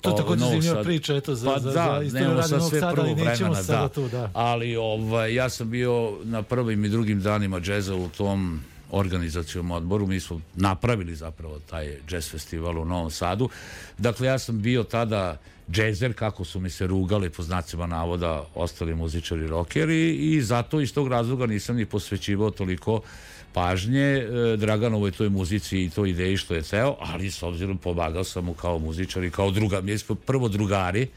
To 0.00 0.10
je 0.10 0.16
takođe 0.16 0.44
zanimljiva 0.44 0.82
priča, 0.82 1.16
eto, 1.16 1.34
za, 1.34 1.50
pa 1.50 1.60
za, 1.60 1.70
da, 1.70 2.00
za 2.00 2.06
istoriju 2.06 2.34
radi 2.34 2.52
Novog 2.52 2.70
Sada, 2.70 2.94
ali 2.98 3.14
nećemo 3.14 3.24
vremena, 3.34 3.62
sada 3.62 3.80
da. 3.80 3.88
tu, 3.88 4.08
da. 4.08 4.30
Ali 4.34 4.76
ovaj, 4.76 5.34
ja 5.34 5.48
sam 5.48 5.70
bio 5.70 6.18
na 6.24 6.42
prvim 6.42 6.84
i 6.84 6.88
drugim 6.88 7.20
danima 7.20 7.60
džeza 7.60 7.94
u 7.94 8.08
tom 8.08 8.60
organizacijom 8.90 9.70
odboru, 9.70 10.06
mi 10.06 10.20
smo 10.20 10.40
napravili 10.54 11.14
zapravo 11.14 11.58
taj 11.70 11.96
jazz 12.10 12.30
festival 12.30 12.78
u 12.78 12.84
Novom 12.84 13.10
Sadu. 13.10 13.48
Dakle, 13.98 14.26
ja 14.26 14.38
sam 14.38 14.62
bio 14.62 14.82
tada 14.82 15.36
džezer, 15.70 16.14
kako 16.14 16.44
su 16.44 16.60
mi 16.60 16.70
se 16.70 16.86
rugali 16.86 17.30
po 17.30 17.42
znacima 17.42 17.86
navoda 17.86 18.44
ostali 18.54 18.94
muzičari 18.94 19.46
rockeri 19.46 20.14
i 20.14 20.42
zato 20.42 20.80
iz 20.80 20.94
tog 20.94 21.08
razloga 21.08 21.46
nisam 21.46 21.76
ni 21.76 21.86
posvećivao 21.86 22.50
toliko 22.50 23.00
pažnje 23.58 24.00
e, 24.00 24.56
Draganovoj 24.56 25.10
toj 25.10 25.28
muzici 25.28 25.82
i 25.82 25.90
toj 25.90 26.10
ideji 26.10 26.36
što 26.36 26.54
je 26.54 26.62
ceo, 26.62 26.96
ali 27.00 27.30
s 27.30 27.42
obzirom 27.42 27.78
pomagao 27.78 28.24
sam 28.24 28.44
mu 28.44 28.54
kao 28.54 28.78
muzičar 28.78 29.24
i 29.24 29.30
kao 29.30 29.50
druga, 29.50 29.80
mi 29.80 29.98
smo 29.98 30.14
prvo 30.14 30.48
drugari, 30.48 31.08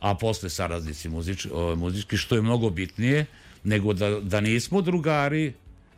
a 0.00 0.14
posle 0.14 0.50
saradnici 0.50 1.08
muzič, 1.08 1.46
muzički, 1.76 2.16
što 2.16 2.34
je 2.34 2.42
mnogo 2.42 2.70
bitnije 2.70 3.26
nego 3.64 3.92
da, 3.92 4.20
da 4.20 4.40
nismo 4.40 4.80
drugari, 4.82 5.52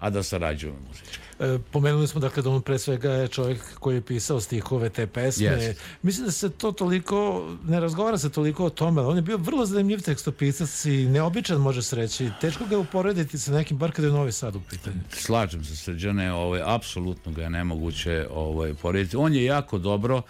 a 0.05 0.11
da 0.11 0.23
sarađujemo 0.23 0.79
muzički. 0.88 1.19
E, 1.40 1.59
pomenuli 1.73 2.09
smo 2.09 2.21
dakle 2.21 2.43
da 2.43 2.51
on 2.51 2.62
pre 2.62 2.79
svega 2.79 3.11
je 3.11 3.29
čovjek 3.29 3.79
koji 3.79 3.95
je 3.95 4.01
pisao 4.01 4.40
stihove 4.40 4.90
te 4.90 5.07
pesme. 5.07 5.47
Yes. 5.47 5.75
Mislim 6.03 6.27
da 6.27 6.33
se 6.33 6.51
to 6.51 6.73
toliko, 6.73 7.49
ne 7.67 7.81
razgovara 7.81 8.19
se 8.19 8.31
toliko 8.31 8.64
o 8.64 8.71
tome, 8.71 9.03
on 9.03 9.17
je 9.17 9.23
bio 9.23 9.37
vrlo 9.37 9.67
zanimljiv 9.67 10.01
tekstopisac 10.01 10.85
i 10.85 11.07
neobičan 11.07 11.61
može 11.61 11.83
se 11.83 11.97
reći. 11.97 12.31
Teško 12.40 12.64
ga 12.64 12.75
je 12.75 12.79
uporediti 12.79 13.38
sa 13.38 13.53
nekim, 13.53 13.79
bar 13.79 13.93
kada 13.93 14.09
je 14.09 14.14
Novi 14.14 14.33
Sad 14.33 14.57
u 14.57 14.61
pitanju. 14.71 15.01
Slažem 15.12 15.64
se 15.64 15.77
srđane, 15.77 16.33
ovaj, 16.33 16.61
apsolutno 16.64 17.33
ga 17.33 17.43
je 17.43 17.51
nemoguće 17.51 18.27
ovaj, 18.31 18.75
porediti. 18.75 19.17
On 19.17 19.35
je 19.35 19.45
jako 19.45 19.79
dobro 19.79 20.23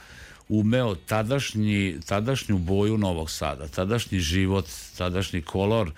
umeo 0.49 0.95
tadašnji, 0.95 2.01
tadašnju 2.07 2.59
boju 2.59 2.99
Novog 2.99 3.31
Sada, 3.31 3.69
tadašnji 3.69 4.19
život, 4.19 4.67
tadašnji 4.99 5.43
kolor, 5.43 5.93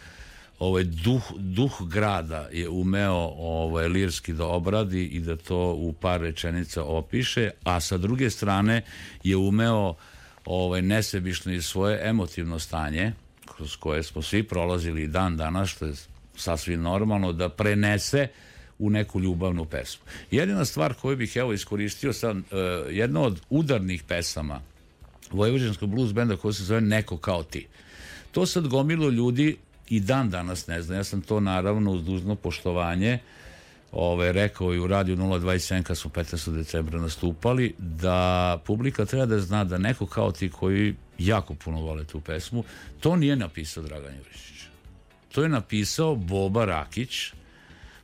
ovaj 0.58 0.84
duh, 0.84 1.22
duh 1.38 1.82
grada 1.88 2.48
je 2.52 2.68
umeo 2.68 3.32
ovaj 3.38 3.88
lirski 3.88 4.32
da 4.32 4.46
obradi 4.46 5.04
i 5.04 5.20
da 5.20 5.36
to 5.36 5.72
u 5.72 5.92
par 5.92 6.20
rečenica 6.20 6.82
opiše, 6.82 7.50
a 7.64 7.80
sa 7.80 7.96
druge 7.96 8.30
strane 8.30 8.82
je 9.24 9.36
umeo 9.36 9.94
ovaj 10.44 10.82
nesebično 10.82 11.52
i 11.52 11.62
svoje 11.62 12.08
emotivno 12.08 12.58
stanje 12.58 13.12
kroz 13.56 13.76
koje 13.76 14.02
smo 14.02 14.22
svi 14.22 14.42
prolazili 14.42 15.06
dan 15.06 15.36
danas 15.36 15.70
što 15.70 15.86
je 15.86 15.94
sasvim 16.36 16.82
normalno 16.82 17.32
da 17.32 17.48
prenese 17.48 18.28
u 18.78 18.90
neku 18.90 19.20
ljubavnu 19.20 19.64
pesmu. 19.64 20.04
Jedina 20.30 20.64
stvar 20.64 20.94
koju 20.94 21.16
bih 21.16 21.36
evo 21.36 21.52
iskoristio 21.52 22.12
sam 22.12 22.38
uh, 22.38 22.44
jedna 22.90 23.20
od 23.20 23.40
udarnih 23.50 24.02
pesama 24.02 24.60
Vojvođanskog 25.30 25.88
blues 25.90 26.12
benda 26.12 26.36
koja 26.36 26.52
se 26.52 26.64
zove 26.64 26.80
Neko 26.80 27.16
kao 27.16 27.42
ti. 27.42 27.66
To 28.32 28.46
sad 28.46 28.68
gomilo 28.68 29.08
ljudi 29.08 29.56
i 29.88 30.00
dan 30.00 30.30
danas 30.30 30.66
ne 30.66 30.82
znam. 30.82 30.98
Ja 30.98 31.04
sam 31.04 31.20
to 31.20 31.40
naravno 31.40 31.90
uz 31.92 32.04
dužno 32.04 32.34
poštovanje 32.34 33.18
ove, 33.92 34.32
rekao 34.32 34.74
i 34.74 34.78
u 34.78 34.86
radiju 34.86 35.16
027 35.16 35.82
kad 35.82 35.98
su 35.98 36.08
15. 36.08 36.56
decembra 36.56 37.00
nastupali 37.00 37.74
da 37.78 38.58
publika 38.64 39.04
treba 39.04 39.26
da 39.26 39.40
zna 39.40 39.64
da 39.64 39.78
neko 39.78 40.06
kao 40.06 40.32
ti 40.32 40.50
koji 40.50 40.94
jako 41.18 41.54
puno 41.54 41.80
vole 41.80 42.04
tu 42.04 42.20
pesmu 42.20 42.64
to 43.00 43.16
nije 43.16 43.36
napisao 43.36 43.82
Dragan 43.82 44.14
Jurišić 44.16 44.66
to 45.32 45.42
je 45.42 45.48
napisao 45.48 46.14
Boba 46.16 46.64
Rakić 46.64 47.32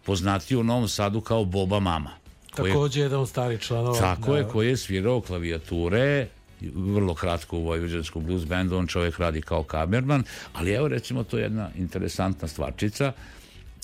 poznati 0.04 0.56
u 0.56 0.64
Novom 0.64 0.88
Sadu 0.88 1.20
kao 1.20 1.44
Boba 1.44 1.80
Mama 1.80 2.10
Takođe 2.54 3.00
jedan 3.00 3.20
od 3.20 3.28
starih 3.28 3.60
članova 3.60 3.98
tako 3.98 4.32
da. 4.32 4.38
je 4.38 4.48
koji 4.48 4.68
je 4.68 4.76
svirao 4.76 5.20
klavijature 5.20 6.26
vrlo 6.74 7.14
kratko 7.14 7.56
u 7.56 7.64
Vojvođanskom 7.64 8.24
blues 8.24 8.44
bandu, 8.44 8.76
on 8.76 8.86
čovjek 8.86 9.18
radi 9.18 9.40
kao 9.42 9.62
kamerman, 9.62 10.24
ali 10.52 10.72
evo 10.72 10.88
recimo 10.88 11.24
to 11.24 11.38
je 11.38 11.42
jedna 11.42 11.70
interesantna 11.76 12.48
stvarčica 12.48 13.12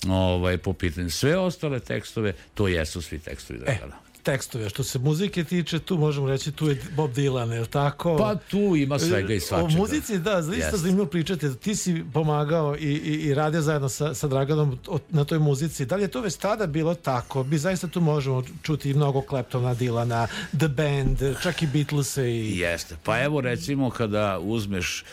ovaj, 0.07 0.57
po 0.57 0.73
pitanju. 0.73 1.09
Sve 1.09 1.37
ostale 1.37 1.79
tekstove, 1.79 2.33
to 2.53 2.67
jesu 2.67 3.01
svi 3.01 3.19
tekstovi 3.19 3.59
Dragana. 3.59 3.95
E 4.05 4.08
tekstove. 4.23 4.69
Što 4.69 4.83
se 4.83 4.99
muzike 4.99 5.43
tiče, 5.43 5.79
tu 5.79 5.97
možemo 5.97 6.27
reći, 6.27 6.51
tu 6.51 6.67
je 6.67 6.81
Bob 6.95 7.11
Dylan, 7.11 7.51
je 7.51 7.59
li 7.59 7.67
tako? 7.67 8.17
Pa 8.17 8.35
tu 8.35 8.75
ima 8.75 8.99
svega 8.99 9.33
i 9.33 9.39
svačega. 9.39 9.73
O 9.73 9.77
muzici, 9.77 10.19
da, 10.19 10.41
zaista 10.41 10.77
zanimljivo 10.77 11.07
pričati. 11.07 11.55
Ti 11.55 11.75
si 11.75 12.03
pomagao 12.13 12.75
i, 12.77 12.79
i, 12.81 13.13
i 13.13 13.33
radio 13.33 13.61
zajedno 13.61 13.89
sa, 13.89 14.13
sa 14.13 14.27
Draganom 14.27 14.79
na 15.09 15.23
toj 15.23 15.39
muzici. 15.39 15.85
Da 15.85 15.95
li 15.95 16.01
je 16.01 16.07
to 16.07 16.21
već 16.21 16.35
tada 16.35 16.67
bilo 16.67 16.95
tako? 16.95 17.43
Mi 17.43 17.57
zaista 17.57 17.87
tu 17.87 18.01
možemo 18.01 18.43
čuti 18.63 18.93
mnogo 18.93 19.21
Kleptona, 19.21 19.75
Dylana, 19.75 20.27
The 20.57 20.67
Band, 20.67 21.17
čak 21.43 21.61
i 21.61 21.67
Beatlese. 21.67 22.29
I... 22.29 22.57
Jeste. 22.59 22.95
Pa 23.03 23.23
evo 23.23 23.41
recimo 23.41 23.89
kada 23.89 24.39
uzmeš 24.39 25.03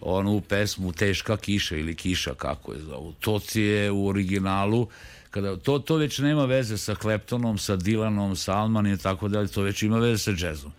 onu 0.00 0.40
pesmu 0.40 0.92
Teška 0.92 1.36
kiša 1.36 1.76
ili 1.76 1.94
Kiša, 1.94 2.34
kako 2.34 2.72
je 2.72 2.80
zovu. 2.80 3.12
To 3.20 3.38
ti 3.38 3.62
je 3.62 3.90
u 3.90 4.08
originalu 4.08 4.88
kada 5.34 5.56
to, 5.56 5.78
to 5.78 5.96
već 5.96 6.18
nema 6.18 6.44
veze 6.44 6.78
sa 6.78 6.94
Kleptonom, 6.94 7.58
sa 7.58 7.76
Dilanom, 7.76 8.36
sa 8.36 8.54
Alman 8.54 8.86
i 8.86 8.98
tako 8.98 9.28
dalje, 9.28 9.48
to 9.48 9.62
već 9.62 9.82
ima 9.82 9.98
veze 9.98 10.18
sa 10.18 10.32
džezom. 10.32 10.72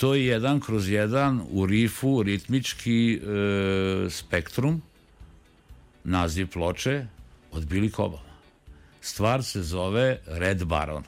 To 0.00 0.14
je 0.14 0.26
jedan 0.26 0.60
kroz 0.60 0.88
jedan 0.88 1.40
u 1.50 1.66
rifu, 1.66 2.22
ritmički 2.22 3.14
e, 3.14 4.10
spektrum, 4.10 4.82
naziv 6.04 6.48
ploče 6.50 7.06
od 7.52 7.64
Billy 7.64 7.94
Cobham. 7.94 8.26
Stvar 9.00 9.44
se 9.44 9.62
zove 9.62 10.18
Red 10.26 10.64
Baron. 10.64 11.04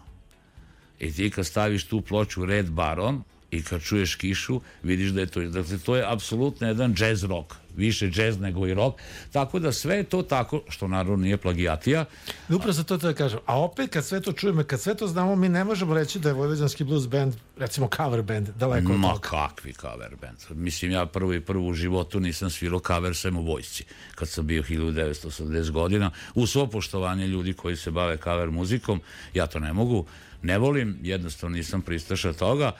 I 1.01 1.13
ti 1.13 1.31
kad 1.31 1.47
staviš 1.47 1.85
tu 1.85 2.01
ploču 2.01 2.47
Red 2.47 2.71
Baron 2.71 3.23
i 3.51 3.63
kad 3.63 3.83
čuješ 3.83 4.15
kišu, 4.15 4.61
vidiš 4.83 5.11
da 5.11 5.21
je 5.21 5.27
to, 5.27 5.41
dakle, 5.41 5.79
to 5.79 5.97
je 5.97 6.13
apsolutno 6.13 6.67
jedan 6.67 6.95
jazz 6.99 7.25
rock 7.25 7.62
više 7.77 8.09
džez 8.11 8.39
nego 8.41 8.67
i 8.67 8.75
rock. 8.75 8.99
Tako 9.33 9.59
da 9.59 9.73
sve 9.73 9.97
je 9.97 10.05
to 10.05 10.23
tako, 10.23 10.63
što 10.69 10.89
naravno 10.89 11.17
nije 11.17 11.37
plagijatija. 11.37 12.05
Upravo 12.49 12.73
za 12.73 12.85
to 12.85 12.97
da 12.97 13.15
kažem. 13.15 13.39
A 13.47 13.61
opet 13.61 13.91
kad 13.91 14.05
sve 14.05 14.21
to 14.21 14.33
čujemo, 14.33 14.65
kad 14.65 14.81
sve 14.81 14.95
to 14.95 15.07
znamo, 15.07 15.37
mi 15.37 15.49
ne 15.49 15.65
možemo 15.65 15.95
reći 15.95 16.19
da 16.19 16.29
je 16.29 16.35
Vojvođanski 16.35 16.85
blues 16.85 17.09
band, 17.09 17.35
recimo 17.59 17.89
cover 17.97 18.23
band, 18.23 18.49
daleko 18.49 18.93
od 18.93 18.99
Ma 18.99 19.09
toga. 19.13 19.29
kakvi 19.29 19.73
cover 19.73 20.17
band. 20.21 20.39
Mislim, 20.51 20.91
ja 20.91 21.07
prvo 21.07 21.35
i 21.35 21.41
prvo 21.41 21.67
u 21.67 21.75
životu 21.75 22.21
nisam 22.21 22.51
svirao 22.51 22.81
cover 22.87 23.17
sem 23.17 23.37
u 23.37 23.43
vojsci, 23.43 23.85
kad 24.15 24.29
sam 24.29 24.47
bio 24.47 24.63
1980 24.63 25.71
godina. 25.71 26.11
U 26.35 26.47
svo 26.47 26.67
poštovanje 26.67 27.27
ljudi 27.27 27.53
koji 27.53 27.77
se 27.77 27.91
bave 27.91 28.17
cover 28.17 28.51
muzikom, 28.51 29.01
ja 29.35 29.47
to 29.47 29.59
ne 29.59 29.73
mogu. 29.73 30.07
Ne 30.43 30.59
volim, 30.59 30.99
jednostavno 31.03 31.57
nisam 31.57 31.83
pristaša 31.83 32.33
toga. 32.33 32.73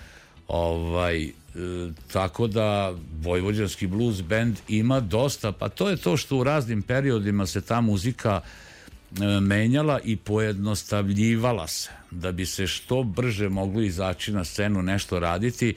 Ovaj, 0.49 1.25
e, 1.25 1.31
tako 2.13 2.47
da 2.47 2.95
Vojvođanski 3.21 3.87
blues 3.87 4.23
band 4.23 4.57
ima 4.69 5.01
dosta, 5.01 5.53
pa 5.53 5.69
to 5.69 5.89
je 5.89 5.97
to 5.97 6.17
što 6.17 6.37
u 6.37 6.45
raznim 6.45 6.83
periodima 6.83 7.47
se 7.47 7.61
ta 7.61 7.81
muzika 7.81 8.41
e, 8.41 9.41
menjala 9.41 10.01
i 10.05 10.17
pojednostavljivala 10.17 11.67
se 11.67 11.91
da 12.11 12.33
bi 12.33 12.47
se 12.47 12.67
što 12.67 13.03
brže 13.03 13.49
moglo 13.49 13.83
izaći 13.83 14.33
na 14.33 14.45
scenu 14.45 14.83
nešto 14.83 15.19
raditi 15.19 15.75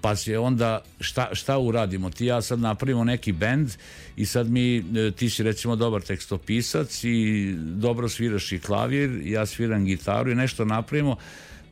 pa 0.00 0.16
se 0.16 0.38
onda 0.38 0.80
šta, 1.00 1.28
šta 1.32 1.58
uradimo? 1.58 2.10
Ti 2.10 2.26
ja 2.26 2.42
sad 2.42 2.60
napravimo 2.60 3.04
neki 3.04 3.32
bend 3.32 3.70
i 4.16 4.26
sad 4.26 4.50
mi 4.50 4.76
e, 4.76 5.10
ti 5.10 5.30
si 5.30 5.42
recimo 5.42 5.76
dobar 5.76 6.02
tekstopisac 6.02 7.04
i 7.04 7.52
dobro 7.58 8.08
sviraš 8.08 8.52
i 8.52 8.58
klavir 8.58 9.20
ja 9.24 9.46
sviram 9.46 9.84
gitaru 9.84 10.30
i 10.30 10.34
nešto 10.34 10.64
napravimo 10.64 11.16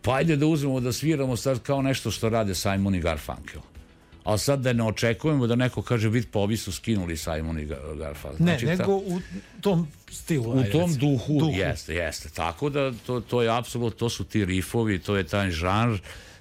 pa 0.05 0.14
ajde 0.14 0.37
da 0.37 0.47
uzmemo 0.47 0.81
da 0.81 0.93
sviramo 0.93 1.37
sad 1.37 1.62
kao 1.62 1.83
nešto 1.83 2.11
što 2.11 2.29
rade 2.29 2.55
Simon 2.55 2.95
i 2.95 3.01
Garfunkel. 3.01 3.61
A 4.25 4.38
sad 4.38 4.61
da 4.61 4.73
ne 4.73 4.83
očekujemo 4.83 5.47
da 5.47 5.57
neko 5.57 5.83
kaže 5.83 6.09
vid 6.09 6.27
po 6.31 6.38
ovi 6.38 6.57
su 6.57 6.73
skinuli 6.73 7.17
Simon 7.17 7.59
i 7.59 7.64
Garfunkel. 7.99 8.47
Znači, 8.47 8.67
ne, 8.67 8.77
nego 8.77 8.97
u 8.97 9.21
tom 9.61 9.88
stilu. 10.11 10.51
U 10.51 10.64
tom 10.73 10.95
duhu, 10.95 11.38
duhu, 11.38 11.53
jeste, 11.53 11.95
jeste. 11.95 12.29
Tako 12.29 12.69
da 12.69 12.93
to, 13.07 13.21
to 13.21 13.43
je 13.43 13.59
apsolutno, 13.59 13.99
to 13.99 14.09
su 14.09 14.25
ti 14.25 14.45
rifovi, 14.45 14.99
to 14.99 15.17
je 15.17 15.25
taj 15.25 15.51
žanr, 15.51 15.99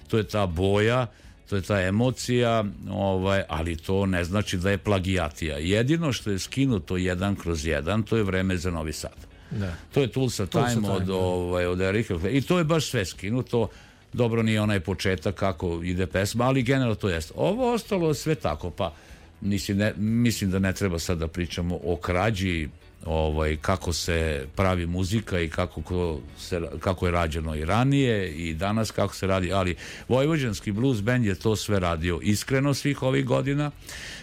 to 0.08 0.18
je 0.18 0.24
ta 0.24 0.46
boja, 0.46 1.06
to 1.48 1.56
je 1.56 1.62
ta 1.62 1.80
emocija, 1.80 2.64
ovaj, 2.90 3.42
ali 3.48 3.76
to 3.76 4.06
ne 4.06 4.24
znači 4.24 4.56
da 4.56 4.70
je 4.70 4.78
plagijatija. 4.78 5.58
Jedino 5.58 6.12
što 6.12 6.30
je 6.30 6.38
skinuto 6.38 6.96
jedan 6.96 7.36
kroz 7.36 7.66
jedan, 7.66 8.02
to 8.02 8.16
je 8.16 8.22
vreme 8.22 8.56
za 8.56 8.70
Novi 8.70 8.92
Sad. 8.92 9.33
Da. 9.50 9.74
To 9.94 10.00
je 10.00 10.12
Tulsa, 10.12 10.46
Tulsa 10.46 10.74
Time, 10.74 10.88
od, 10.88 11.02
da. 11.02 11.14
ovaj, 11.14 11.66
od 11.66 11.80
Erika 11.80 12.14
I 12.30 12.40
to 12.42 12.58
je 12.58 12.64
baš 12.64 12.90
sve 12.90 13.04
skinuto. 13.04 13.68
Dobro 14.12 14.42
nije 14.42 14.60
onaj 14.60 14.80
početak 14.80 15.34
kako 15.34 15.80
ide 15.82 16.06
pesma, 16.06 16.44
ali 16.44 16.62
generalno 16.62 16.94
to 16.94 17.08
jeste. 17.08 17.32
Ovo 17.36 17.74
ostalo 17.74 18.08
je 18.08 18.14
sve 18.14 18.34
tako, 18.34 18.70
pa 18.70 18.94
mislim, 19.40 19.78
ne, 19.78 19.92
mislim 19.96 20.50
da 20.50 20.58
ne 20.58 20.72
treba 20.72 20.98
sad 20.98 21.18
da 21.18 21.28
pričamo 21.28 21.80
o 21.84 21.96
krađi 21.96 22.68
ovaj, 23.04 23.56
kako 23.56 23.92
se 23.92 24.46
pravi 24.56 24.86
muzika 24.86 25.40
i 25.40 25.48
kako, 25.48 26.20
se, 26.38 26.60
kako 26.80 27.06
je 27.06 27.12
rađeno 27.12 27.54
i 27.54 27.64
ranije 27.64 28.34
i 28.34 28.54
danas 28.54 28.90
kako 28.90 29.14
se 29.14 29.26
radi, 29.26 29.52
ali 29.52 29.76
Vojvođanski 30.08 30.72
blues 30.72 31.02
band 31.02 31.24
je 31.24 31.34
to 31.34 31.56
sve 31.56 31.80
radio 31.80 32.20
iskreno 32.22 32.74
svih 32.74 33.02
ovih 33.02 33.24
godina, 33.24 33.70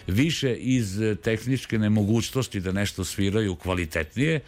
više 0.06 0.54
iz 0.54 1.00
tehničke 1.22 1.78
nemogućnosti 1.78 2.60
da 2.60 2.72
nešto 2.72 3.04
sviraju 3.04 3.54
kvalitetnije, 3.54 4.40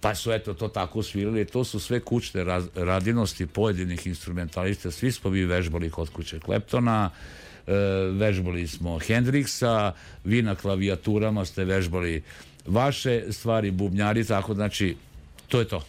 pa 0.00 0.14
su 0.14 0.32
eto 0.32 0.54
to 0.54 0.68
tako 0.68 1.02
svirali, 1.02 1.44
to 1.44 1.64
su 1.64 1.80
sve 1.80 2.00
kućne 2.00 2.44
radinosti 2.74 3.46
pojedinih 3.46 4.06
instrumentalista, 4.06 4.90
svi 4.90 5.12
smo 5.12 5.30
vi 5.30 5.44
vežbali 5.44 5.90
kod 5.90 6.10
kuće 6.10 6.40
Kleptona, 6.40 7.10
e, 7.66 7.72
vežbali 8.12 8.66
smo 8.66 8.98
Hendriksa, 8.98 9.92
vi 10.24 10.42
na 10.42 10.54
klavijaturama 10.54 11.44
ste 11.44 11.64
vežbali 11.64 12.22
vaše 12.66 13.32
stvari, 13.32 13.70
bubnjari, 13.70 14.24
tako 14.24 14.54
znači, 14.54 14.96
to 15.48 15.58
je 15.58 15.68
to 15.68 15.84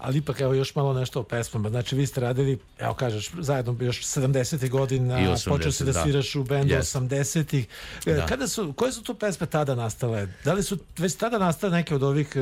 ali 0.00 0.18
ipak 0.18 0.40
evo 0.40 0.54
još 0.54 0.74
malo 0.74 0.92
nešto 0.92 1.20
o 1.20 1.22
pesmama. 1.22 1.68
Znači 1.68 1.96
vi 1.96 2.06
ste 2.06 2.20
radili, 2.20 2.58
evo 2.78 2.94
kažeš, 2.94 3.30
zajedno 3.38 3.76
još 3.80 4.02
70. 4.02 4.68
godina, 4.68 5.18
80, 5.18 5.48
počeo 5.48 5.72
si 5.72 5.84
da, 5.84 5.92
da 5.92 6.02
sviraš 6.02 6.34
u 6.34 6.44
bendu 6.44 6.74
yes. 6.74 7.08
80-ih. 7.08 7.66
E, 8.06 8.12
da. 8.14 8.26
Kada 8.26 8.48
su, 8.48 8.72
koje 8.72 8.92
su 8.92 9.02
tu 9.02 9.14
pesme 9.14 9.46
tada 9.46 9.74
nastale? 9.74 10.28
Da 10.44 10.52
li 10.52 10.62
su 10.62 10.78
već 10.98 11.14
tada 11.14 11.38
nastale 11.38 11.72
neke 11.72 11.94
od 11.94 12.02
ovih 12.02 12.36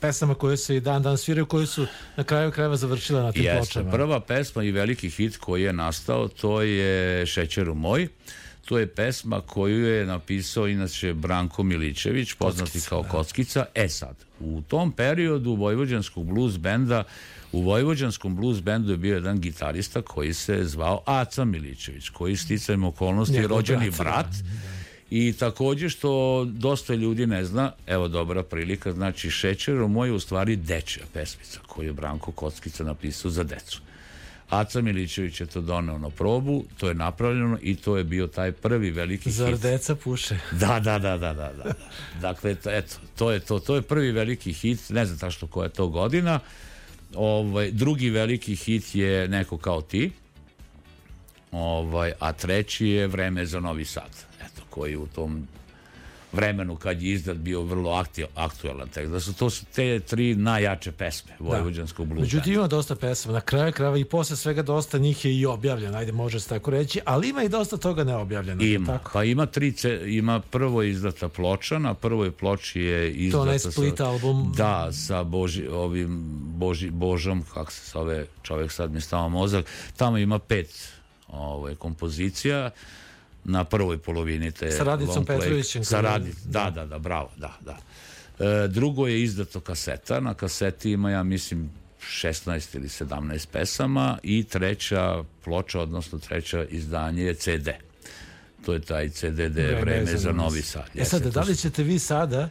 pesama 0.00 0.34
koje 0.34 0.56
se 0.56 0.76
i 0.76 0.80
dan 0.80 1.02
dan 1.02 1.18
sviraju, 1.18 1.46
koje 1.46 1.66
su 1.66 1.86
na 2.16 2.24
kraju 2.24 2.50
krajeva 2.50 2.76
završile 2.76 3.22
na 3.22 3.32
tim 3.32 3.44
Jeste, 3.44 3.58
pločama. 3.58 3.90
Prva 3.90 4.20
pesma 4.20 4.62
i 4.62 4.70
veliki 4.70 5.10
hit 5.10 5.36
koji 5.36 5.62
je 5.62 5.72
nastao, 5.72 6.28
to 6.28 6.62
je 6.62 7.26
Šećeru 7.26 7.74
moj. 7.74 8.08
To 8.64 8.78
je 8.78 8.86
pesma 8.86 9.40
koju 9.40 9.86
je 9.86 10.06
napisao 10.06 10.68
inače 10.68 11.14
Branko 11.14 11.62
Miličević, 11.62 12.32
poznati 12.32 12.70
Kockica, 12.70 12.88
kao 12.88 13.02
da. 13.02 13.08
Kockica. 13.08 13.64
E 13.74 13.88
sad, 13.88 14.16
u 14.40 14.62
tom 14.68 14.92
periodu 14.92 15.54
Vojvođanskog 15.54 16.24
blues 16.24 16.58
benda 16.58 17.04
U 17.54 17.60
Vojvođanskom 17.60 18.36
blues 18.36 18.62
bendu 18.62 18.90
je 18.92 18.96
bio 18.96 19.14
jedan 19.14 19.40
gitarista 19.40 20.02
koji 20.02 20.34
se 20.34 20.64
zvao 20.64 21.02
Aca 21.06 21.44
Miličević, 21.44 22.08
koji 22.08 22.36
sticajem 22.36 22.84
okolnosti 22.84 23.36
je 23.36 23.48
rođeni 23.48 23.90
brat. 23.90 24.26
Da, 24.26 24.83
I 25.16 25.32
takođe 25.32 25.88
što 25.88 26.44
dosta 26.44 26.94
ljudi 26.94 27.26
ne 27.26 27.44
zna, 27.44 27.72
evo 27.86 28.08
dobra 28.08 28.42
prilika, 28.42 28.92
znači 28.92 29.30
Šećero 29.30 29.88
moj 29.88 30.08
je 30.08 30.12
u 30.12 30.20
stvari 30.20 30.56
dečja 30.56 31.02
pesmica 31.12 31.60
koju 31.66 31.86
je 31.86 31.92
Branko 31.92 32.32
Kockica 32.32 32.84
napisao 32.84 33.30
za 33.30 33.44
decu. 33.44 33.80
Aca 34.48 34.80
Milićević 34.80 35.40
je 35.40 35.46
to 35.46 35.60
doneo 35.60 35.98
na 35.98 36.10
probu, 36.10 36.64
to 36.76 36.88
je 36.88 36.94
napravljeno 36.94 37.58
i 37.62 37.76
to 37.76 37.96
je 37.96 38.04
bio 38.04 38.26
taj 38.26 38.52
prvi 38.52 38.90
veliki 38.90 39.30
Zar 39.30 39.48
hit. 39.48 39.60
Zar 39.60 39.70
deca 39.70 39.94
puše? 39.94 40.38
Da, 40.60 40.80
da, 40.80 40.98
da, 40.98 41.18
da, 41.18 41.32
da. 41.32 41.52
da. 41.52 41.72
dakle, 42.20 42.56
eto, 42.66 42.96
to 43.16 43.30
je 43.30 43.40
to, 43.40 43.58
to 43.58 43.74
je 43.74 43.82
prvi 43.82 44.12
veliki 44.12 44.52
hit, 44.52 44.90
ne 44.90 45.06
znam 45.06 45.18
tačno 45.18 45.48
koja 45.48 45.64
je 45.64 45.72
to 45.72 45.88
godina. 45.88 46.40
Ovaj, 47.14 47.70
drugi 47.70 48.10
veliki 48.10 48.56
hit 48.56 48.94
je 48.94 49.28
Neko 49.28 49.58
kao 49.58 49.82
ti, 49.82 50.10
ovaj, 51.52 52.12
a 52.18 52.32
treći 52.32 52.88
je 52.88 53.06
Vreme 53.06 53.46
za 53.46 53.60
Novi 53.60 53.84
Sad 53.84 54.33
koji 54.74 54.96
u 54.96 55.06
tom 55.06 55.46
vremenu 56.34 56.76
kad 56.76 57.02
je 57.02 57.12
izdat 57.12 57.36
bio 57.36 57.62
vrlo 57.62 58.04
aktualan 58.34 58.88
tekst. 58.88 59.12
Da 59.12 59.20
su 59.20 59.34
to 59.34 59.50
su 59.50 59.64
te 59.74 60.00
tri 60.00 60.34
najjače 60.34 60.92
pesme 60.92 61.32
da. 61.38 61.44
vojvođanskog 61.44 62.06
bluza. 62.06 62.20
Međutim 62.20 62.52
ima 62.52 62.66
dosta 62.66 62.94
pesama, 62.94 63.34
na 63.34 63.40
kraju 63.40 63.72
krajeva 63.72 63.98
i 63.98 64.04
posle 64.04 64.36
svega 64.36 64.62
dosta 64.62 64.98
njih 64.98 65.24
je 65.24 65.38
i 65.38 65.46
objavljeno, 65.46 65.98
ajde 65.98 66.12
može 66.12 66.40
se 66.40 66.48
tako 66.48 66.70
reći, 66.70 67.00
ali 67.04 67.28
ima 67.28 67.42
i 67.42 67.48
dosta 67.48 67.76
toga 67.76 68.04
neobjavljeno. 68.04 68.62
Ima, 68.62 68.86
tako? 68.86 69.10
pa 69.12 69.24
ima 69.24 69.46
tri, 69.46 69.74
ima 70.06 70.40
prvo 70.40 70.82
izdata 70.82 71.28
ploča, 71.28 71.78
na 71.78 71.94
prvoj 71.94 72.30
ploči 72.30 72.80
je 72.80 73.12
izdata... 73.12 73.44
To 73.44 73.52
je 73.52 73.58
split 73.58 73.96
sa, 73.96 74.06
album. 74.06 74.52
Da, 74.56 74.92
sa 74.92 75.22
Boži, 75.22 75.66
ovim 75.66 76.22
Boži, 76.56 76.90
Božom, 76.90 77.44
kako 77.54 77.72
se 77.72 77.90
zove 77.92 78.26
čovjek 78.42 78.72
sad 78.72 78.92
mi 78.92 79.00
stava 79.00 79.28
mozak, 79.28 79.66
tamo 79.96 80.18
ima 80.18 80.38
pet 80.38 80.88
ovaj, 81.28 81.74
kompozicija, 81.74 82.70
na 83.44 83.64
prvoj 83.64 83.98
polovini 83.98 84.52
te 84.52 84.70
sa 84.70 84.84
Radicom 84.84 85.24
Petrovićem 85.24 85.84
sa 85.84 86.00
Radi, 86.00 86.32
da, 86.44 86.70
da, 86.74 86.86
da, 86.86 86.98
bravo, 86.98 87.30
da, 87.36 87.58
da. 87.60 87.76
E, 88.44 88.68
drugo 88.68 89.06
je 89.06 89.22
izdato 89.22 89.60
kaseta, 89.60 90.20
na 90.20 90.34
kaseti 90.34 90.90
ima 90.90 91.10
ja 91.10 91.22
mislim 91.22 91.70
16 92.00 92.76
ili 92.76 92.88
17 92.88 93.46
pesama 93.52 94.18
i 94.22 94.44
treća 94.44 95.24
ploča, 95.44 95.80
odnosno 95.80 96.18
treća 96.18 96.64
izdanje 96.64 97.22
je 97.22 97.34
CD. 97.34 97.68
to 98.66 98.72
je 98.72 98.80
taj 98.80 99.08
CDD 99.08 99.56
Vreme, 99.56 99.80
vreme 99.80 100.16
za 100.16 100.32
Novi 100.32 100.62
Sad. 100.62 100.84
E 100.94 101.04
sad, 101.04 101.22
da 101.22 101.40
li 101.40 101.56
ćete 101.56 101.82
vi 101.82 101.98
sada 101.98 102.48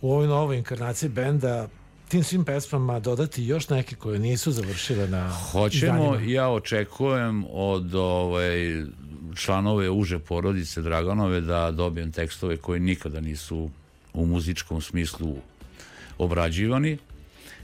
u 0.00 0.12
ovoj 0.12 0.26
novoj 0.26 0.56
inkarnaciji 0.56 1.08
benda 1.08 1.68
tim 2.08 2.24
svim 2.24 2.44
pesmama 2.44 3.00
dodati 3.00 3.44
još 3.44 3.68
neke 3.68 3.96
koje 3.96 4.18
nisu 4.18 4.52
završile 4.52 5.08
na 5.08 5.30
Hoćemo, 5.30 6.04
izdanjima. 6.04 6.32
ja 6.32 6.48
očekujem 6.48 7.44
od 7.50 7.94
ovaj, 7.94 8.84
članove 9.36 9.90
uže 9.90 10.18
porodice 10.18 10.82
Draganove 10.82 11.40
da 11.40 11.70
dobijem 11.70 12.12
tekstove 12.12 12.56
koji 12.56 12.80
nikada 12.80 13.20
nisu 13.20 13.70
u 14.14 14.26
muzičkom 14.26 14.80
smislu 14.80 15.36
obrađivani 16.18 16.98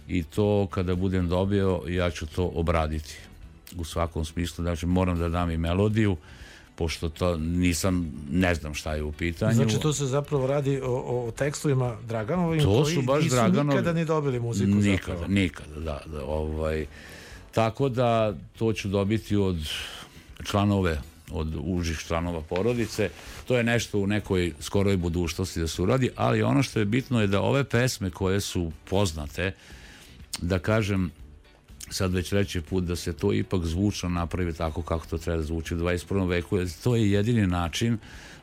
i 0.09 0.23
to 0.23 0.69
kada 0.71 0.95
budem 0.95 1.29
dobio 1.29 1.83
ja 1.89 2.11
ću 2.11 2.27
to 2.27 2.51
obraditi 2.55 3.17
u 3.77 3.85
svakom 3.85 4.25
smislu, 4.25 4.65
znači 4.65 4.87
moram 4.87 5.19
da 5.19 5.29
dam 5.29 5.51
i 5.51 5.57
melodiju 5.57 6.17
pošto 6.79 7.09
to 7.09 7.37
nisam, 7.37 8.13
ne 8.31 8.55
znam 8.55 8.75
šta 8.75 8.95
je 8.95 9.03
u 9.03 9.13
pitanju. 9.13 9.55
Znači 9.55 9.81
to 9.81 9.93
se 9.93 10.07
zapravo 10.07 10.47
radi 10.47 10.81
o, 10.85 11.27
o 11.27 11.31
tekstovima 11.31 11.97
Draganovim 12.09 12.63
to 12.63 12.83
koji 12.83 12.95
su 12.95 13.03
baš 13.03 13.23
nisu 13.23 13.35
Draganovi, 13.35 13.69
nikada 13.69 13.93
ni 13.93 14.05
dobili 14.05 14.41
muziku 14.41 14.71
nikada, 14.71 15.19
zapravo. 15.19 15.33
Nikada, 15.33 15.81
da, 15.81 16.01
da, 16.07 16.25
ovaj, 16.25 16.87
tako 17.53 17.89
da 17.89 18.35
to 18.59 18.73
ću 18.73 18.89
dobiti 18.89 19.37
od 19.37 19.57
članove 20.45 21.01
od 21.31 21.55
užih 21.61 21.99
članova 21.99 22.43
porodice. 22.43 23.11
To 23.47 23.57
je 23.57 23.65
nešto 23.65 23.99
u 23.99 24.07
nekoj 24.07 24.53
skoroj 24.61 24.97
budućnosti 24.97 25.61
da 25.61 25.69
se 25.69 25.83
uradi, 25.83 26.11
ali 26.17 26.43
ono 26.43 26.63
što 26.63 26.79
je 26.79 26.85
bitno 26.85 27.21
je 27.21 27.27
da 27.27 27.41
ove 27.41 27.65
pesme 27.65 28.11
koje 28.11 28.41
su 28.41 28.73
poznate, 28.91 29.53
da 30.43 30.59
kažem, 30.59 31.11
sad 31.91 32.15
već 32.15 32.29
treći 32.29 32.61
put 32.61 32.85
da 32.85 32.97
se 32.97 33.13
to 33.13 33.33
ipak 33.33 33.65
zvučno 33.65 34.09
napravi 34.09 34.53
tako 34.53 34.83
kako 34.83 35.07
to 35.07 35.19
treba 35.19 35.37
da 35.37 35.43
zvuči 35.43 35.75
u 35.75 35.79
21. 35.79 36.29
veku, 36.29 36.57
jer 36.57 36.69
to 36.85 36.97
je 36.97 37.11
jedini 37.11 37.47
način 37.47 37.99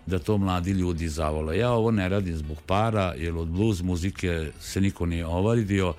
da 0.06 0.20
to 0.20 0.38
mladi 0.38 0.72
ljudi 0.72 1.08
zavole. 1.08 1.58
Ja 1.58 1.72
ovo 1.72 1.92
ne 1.92 2.10
radim 2.10 2.38
zbog 2.38 2.58
para, 2.66 3.14
jer 3.18 3.36
od 3.36 3.48
blues 3.48 3.82
muzike 3.82 4.52
se 4.60 4.82
niko 4.82 5.06
nije 5.06 5.26
ovaridio, 5.26 5.94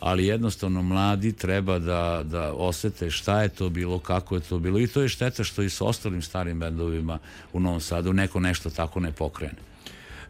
ali 0.00 0.26
jednostavno 0.26 0.82
mladi 0.82 1.32
treba 1.32 1.78
da, 1.78 2.22
da 2.24 2.52
osete 2.52 3.10
šta 3.10 3.42
je 3.42 3.48
to 3.48 3.68
bilo, 3.68 3.98
kako 3.98 4.34
je 4.34 4.40
to 4.40 4.58
bilo 4.58 4.78
i 4.78 4.86
to 4.86 5.02
je 5.02 5.08
šteta 5.08 5.44
što 5.44 5.62
i 5.62 5.70
sa 5.70 5.84
ostalim 5.84 6.22
starim 6.22 6.60
bendovima 6.60 7.18
u 7.52 7.60
Novom 7.60 7.80
Sadu 7.80 8.12
neko 8.12 8.40
nešto 8.40 8.70
tako 8.70 9.00
ne 9.00 9.12
pokrene. 9.12 9.68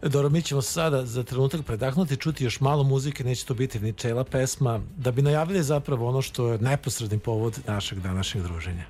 Dobro, 0.01 0.29
mi 0.29 0.41
ćemo 0.41 0.61
sada 0.61 1.05
za 1.05 1.23
trenutak 1.23 1.65
predahnuti, 1.65 2.17
čuti 2.17 2.43
još 2.43 2.59
malo 2.59 2.83
muzike, 2.83 3.23
neće 3.23 3.45
to 3.45 3.53
biti 3.53 3.79
ni 3.79 3.93
čela 3.93 4.23
pesma, 4.23 4.79
da 4.97 5.11
bi 5.11 5.21
najavili 5.21 5.63
zapravo 5.63 6.09
ono 6.09 6.21
što 6.21 6.51
je 6.51 6.57
neposredni 6.57 7.19
povod 7.19 7.59
našeg 7.67 7.99
današnjeg 7.99 8.43
druženja. 8.43 8.85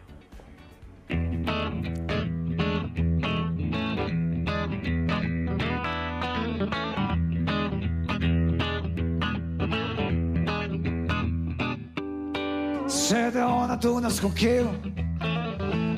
Sedeo 13.09 13.67
na 13.67 13.75
Dunavskom 13.75 14.31
kilu 14.35 14.69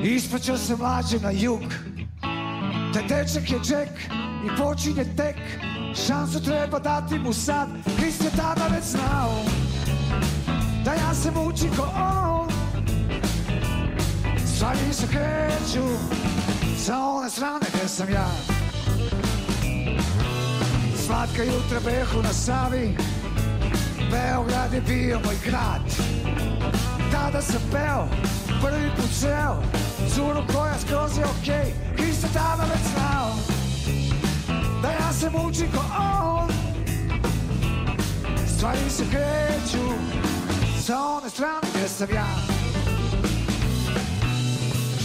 Ispaćao 0.04 0.58
se 0.58 0.76
mlađem 0.76 1.22
na 1.22 1.32
jug. 1.32 1.60
Taj 2.94 3.04
dečak 3.08 3.52
je 3.52 3.56
Jack 3.56 3.92
i 4.46 4.58
počinje 4.58 5.06
tek 5.18 5.36
Šansu 6.08 6.44
treba 6.44 6.80
dati 6.80 7.20
mu 7.20 7.34
sad. 7.34 7.70
Krist 8.00 8.24
je 8.24 8.30
tada 8.30 8.68
već 8.68 8.84
znao 8.84 9.32
Da 10.86 10.94
ja 10.94 11.14
se 11.14 11.32
mučim 11.32 11.70
ko 11.78 11.84
on. 11.84 12.50
Stvari 14.56 14.94
se 14.94 15.08
kreću 15.08 15.88
Sa 16.78 16.98
one 16.98 17.30
strane 17.30 17.66
gde 17.74 17.88
sam 17.88 18.10
ja. 18.14 18.30
Slatka 21.06 21.44
jutra 21.44 21.80
behu 21.86 22.22
na 22.24 22.34
Savi 22.34 22.98
Beograd 24.12 24.74
je 24.74 24.82
bio 24.82 25.20
moj 25.26 25.36
grad 25.46 26.21
трябва 27.22 27.38
да 27.38 27.42
съм 27.42 27.62
бел, 27.72 28.08
първи 28.62 28.92
поцел, 28.96 29.64
сигурно 30.14 30.46
кой 30.54 30.70
е 30.70 30.80
скроз 30.80 31.18
е 31.18 31.24
окей, 31.26 31.74
и 32.08 32.14
се 32.14 32.28
дава 32.28 32.66
вецнал. 32.66 33.36
Да 34.82 34.92
я 34.92 35.14
се 35.14 35.30
мучи 35.30 35.72
ко 35.72 35.80
он, 35.80 36.50
stvari 38.48 38.90
se 38.90 39.06
kreću 39.14 39.86
sa 40.86 40.96
one 40.98 41.30
strane 41.30 41.68
gdje 41.74 41.88
sam 41.88 42.10
ja. 42.14 42.28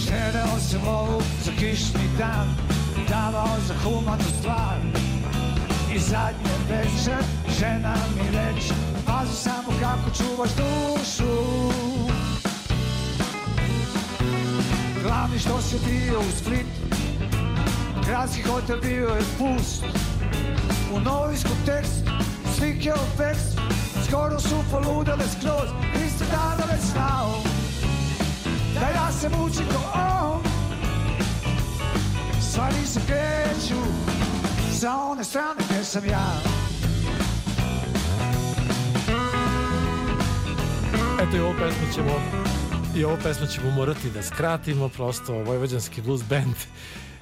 Štedeo 0.01 0.59
sam 0.59 0.81
lovu 0.87 1.21
za 1.43 1.51
kišni 1.51 2.07
dan, 2.17 2.47
davao 3.09 3.57
za 3.67 3.73
humanu 3.83 4.29
stvar. 4.39 4.77
I 5.95 5.99
zadnje 5.99 6.55
večer 6.69 7.23
žena 7.59 7.95
mi 8.15 8.37
reče, 8.37 8.73
pazi 9.05 9.35
samo 9.35 9.71
kako 9.81 10.09
čuvaš 10.17 10.49
dušu. 10.49 11.96
Glavni 15.17 15.39
što 15.39 15.61
si 15.61 15.75
bio 15.89 16.19
u 16.19 16.31
Splitu 16.37 16.97
Gradski 18.05 18.41
hotel 18.41 18.77
bio 18.81 19.07
je 19.07 19.21
pust. 19.37 19.83
U 20.93 20.99
novinskom 20.99 21.57
tekstu 21.65 22.11
Slike 22.57 22.93
od 22.93 23.17
tekstu 23.17 23.61
Skoro 24.07 24.39
su 24.39 24.55
poludele 24.71 25.23
skroz 25.39 25.69
Isto 26.07 26.25
dana 26.31 26.63
već 26.71 26.81
znao. 26.81 27.41
Da 28.73 28.87
ja 28.87 29.11
se 29.11 29.29
mučim 29.29 29.65
ko 29.67 29.99
on 29.99 30.41
Stvari 32.41 32.85
se 32.85 32.99
kreću 33.07 33.81
Sa 34.71 34.95
one 34.95 35.23
strane 35.23 35.61
gdje 35.69 35.83
sam 35.83 36.05
ja. 36.05 36.27
Eto 41.21 41.37
i 41.37 41.39
ovu 41.39 41.53
pesmu 41.59 41.93
ćemo 41.93 42.46
i 42.97 43.03
ovu 43.03 43.17
pesmu 43.23 43.47
ćemo 43.47 43.71
morati 43.71 44.09
da 44.09 44.23
skratimo 44.23 44.89
prosto 44.89 45.33
Vojvođanski 45.33 46.01
blues 46.01 46.23
band 46.29 46.55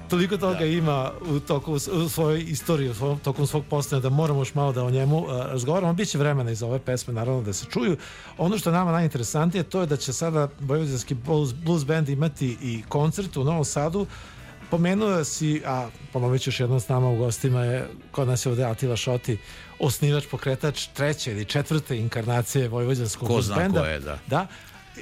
toliko 0.08 0.36
toga 0.36 0.58
da. 0.58 0.64
ima 0.64 1.12
u 1.20 1.40
toku 1.40 1.72
u 1.72 2.08
svojoj 2.08 2.44
istoriji, 2.48 2.88
u 2.88 2.94
svojom, 2.94 3.18
tokom 3.18 3.46
svog 3.46 3.64
postojanja 3.70 4.02
da 4.02 4.08
moramo 4.08 4.40
još 4.40 4.54
malo 4.54 4.72
da 4.72 4.84
o 4.84 4.90
njemu 4.90 5.18
uh, 5.18 5.28
razgovaramo. 5.28 5.92
Biće 5.92 6.18
vremena 6.18 6.50
iz 6.50 6.62
ove 6.62 6.78
pesme 6.78 7.14
naravno 7.14 7.42
da 7.42 7.52
se 7.52 7.66
čuju. 7.70 7.96
Ono 8.38 8.58
što 8.58 8.70
je 8.70 8.74
nama 8.74 8.92
najinteresantije 8.92 9.62
to 9.62 9.80
je 9.80 9.86
da 9.86 9.96
će 9.96 10.12
sada 10.12 10.48
Vojvođanski 10.60 11.14
blues, 11.14 11.54
blues 11.54 11.84
band 11.84 12.08
imati 12.08 12.56
i 12.62 12.82
koncert 12.88 13.36
u 13.36 13.44
Novom 13.44 13.64
Sadu. 13.64 14.06
Pomenuo 14.70 15.24
si, 15.24 15.62
a 15.66 15.88
ponovit 16.12 16.46
još 16.46 16.60
jednom 16.60 16.80
s 16.80 16.88
nama 16.88 17.08
u 17.08 17.16
gostima 17.16 17.64
je 17.64 17.88
kod 18.10 18.28
nas 18.28 18.46
je 18.46 18.50
ovde 18.50 18.64
Atila 18.64 18.96
Šoti, 18.96 19.38
osnivač, 19.78 20.24
pokretač 20.30 20.86
treće 20.86 21.32
ili 21.32 21.44
četvrte 21.44 21.98
inkarnacije 21.98 22.68
Vojvođanskog 22.68 23.28
blues 23.28 23.48
benda. 23.48 23.64
Ko 23.64 23.70
zna 23.70 23.80
ko 23.80 23.86
je, 23.86 24.00
da. 24.00 24.18
Da, 24.26 24.46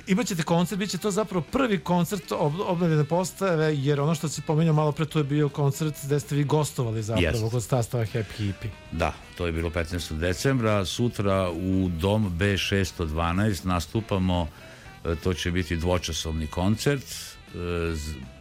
imaćete 0.06 0.42
koncert, 0.42 0.78
bit 0.78 0.90
će 0.90 0.98
to 0.98 1.10
zapravo 1.10 1.44
prvi 1.52 1.78
koncert 1.78 2.32
ob, 2.32 2.60
obnovljene 2.60 3.04
postave, 3.04 3.76
jer 3.76 4.00
ono 4.00 4.14
što 4.14 4.28
si 4.28 4.42
pomenuo 4.42 4.74
malo 4.74 4.92
pre, 4.92 5.06
to 5.06 5.18
je 5.18 5.24
bio 5.24 5.48
koncert 5.48 5.94
gde 6.04 6.20
ste 6.20 6.34
vi 6.34 6.44
gostovali 6.44 7.02
zapravo 7.02 7.38
yes. 7.38 7.50
kod 7.50 7.64
sastava 7.64 8.04
Happy 8.04 8.36
Hippie. 8.36 8.70
Da, 8.92 9.12
to 9.36 9.46
je 9.46 9.52
bilo 9.52 9.70
15. 9.70 10.18
decembra. 10.18 10.84
Sutra 10.84 11.50
u 11.50 11.88
Dom 11.88 12.38
B612 12.38 13.66
nastupamo, 13.66 14.48
e, 15.04 15.14
to 15.14 15.34
će 15.34 15.50
biti 15.50 15.76
dvočasovni 15.76 16.46
koncert, 16.46 17.04
e, 17.04 17.56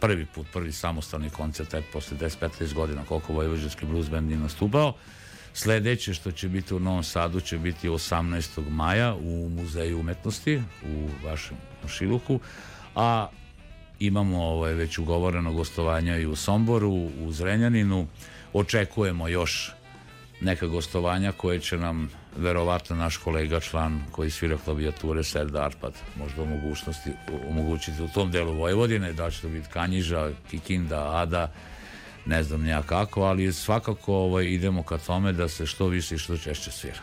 prvi 0.00 0.26
put, 0.26 0.46
prvi 0.52 0.72
samostalni 0.72 1.30
koncert, 1.30 1.74
posle 1.92 2.16
10-15 2.16 2.74
godina 2.74 3.04
koliko 3.04 3.32
Vojvođanski 3.32 3.86
blues 3.86 4.10
band 4.10 4.30
je 4.30 4.36
nastupao. 4.36 4.94
Sledeće 5.56 6.14
što 6.14 6.32
će 6.32 6.48
biti 6.48 6.74
u 6.74 6.80
Novom 6.80 7.02
Sadu 7.02 7.40
će 7.40 7.58
biti 7.58 7.88
18. 7.88 8.70
maja 8.70 9.14
u 9.14 9.48
Muzeju 9.48 10.00
umetnosti 10.00 10.62
u 10.82 11.08
vašem 11.26 11.56
Šiluku, 11.88 12.40
a 12.94 13.28
imamo 13.98 14.42
ovaj, 14.42 14.72
već 14.72 14.98
ugovoreno 14.98 15.52
gostovanja 15.52 16.16
i 16.16 16.26
u 16.26 16.36
Somboru, 16.36 16.90
u 17.20 17.32
Zrenjaninu. 17.32 18.06
Očekujemo 18.52 19.28
još 19.28 19.72
neka 20.40 20.66
gostovanja 20.66 21.32
koje 21.32 21.60
će 21.60 21.78
nam 21.78 22.10
verovatno 22.36 22.96
naš 22.96 23.16
kolega 23.16 23.60
član 23.60 24.02
koji 24.12 24.30
svira 24.30 24.58
klavijature 24.64 25.24
Serda 25.24 25.64
Arpad 25.64 25.92
možda 26.16 26.42
u 26.42 26.46
mogućnosti 26.46 27.10
omogućiti 27.48 28.02
u 28.02 28.08
tom 28.08 28.30
delu 28.30 28.52
Vojvodine 28.52 29.12
da 29.12 29.30
će 29.30 29.40
to 29.40 29.48
biti 29.48 29.68
Kanjiža, 29.72 30.30
Kikinda, 30.50 31.16
Ada 31.16 31.52
ne 32.26 32.42
znam 32.42 32.66
ja 32.66 32.82
kako, 32.82 33.22
ali 33.22 33.52
svakako 33.52 34.14
ovaj, 34.14 34.44
idemo 34.44 34.82
ka 34.82 34.98
tome 34.98 35.32
da 35.32 35.48
se 35.48 35.66
što 35.66 35.86
više 35.86 36.14
i 36.14 36.18
što 36.18 36.36
češće 36.36 36.70
svira. 36.70 37.00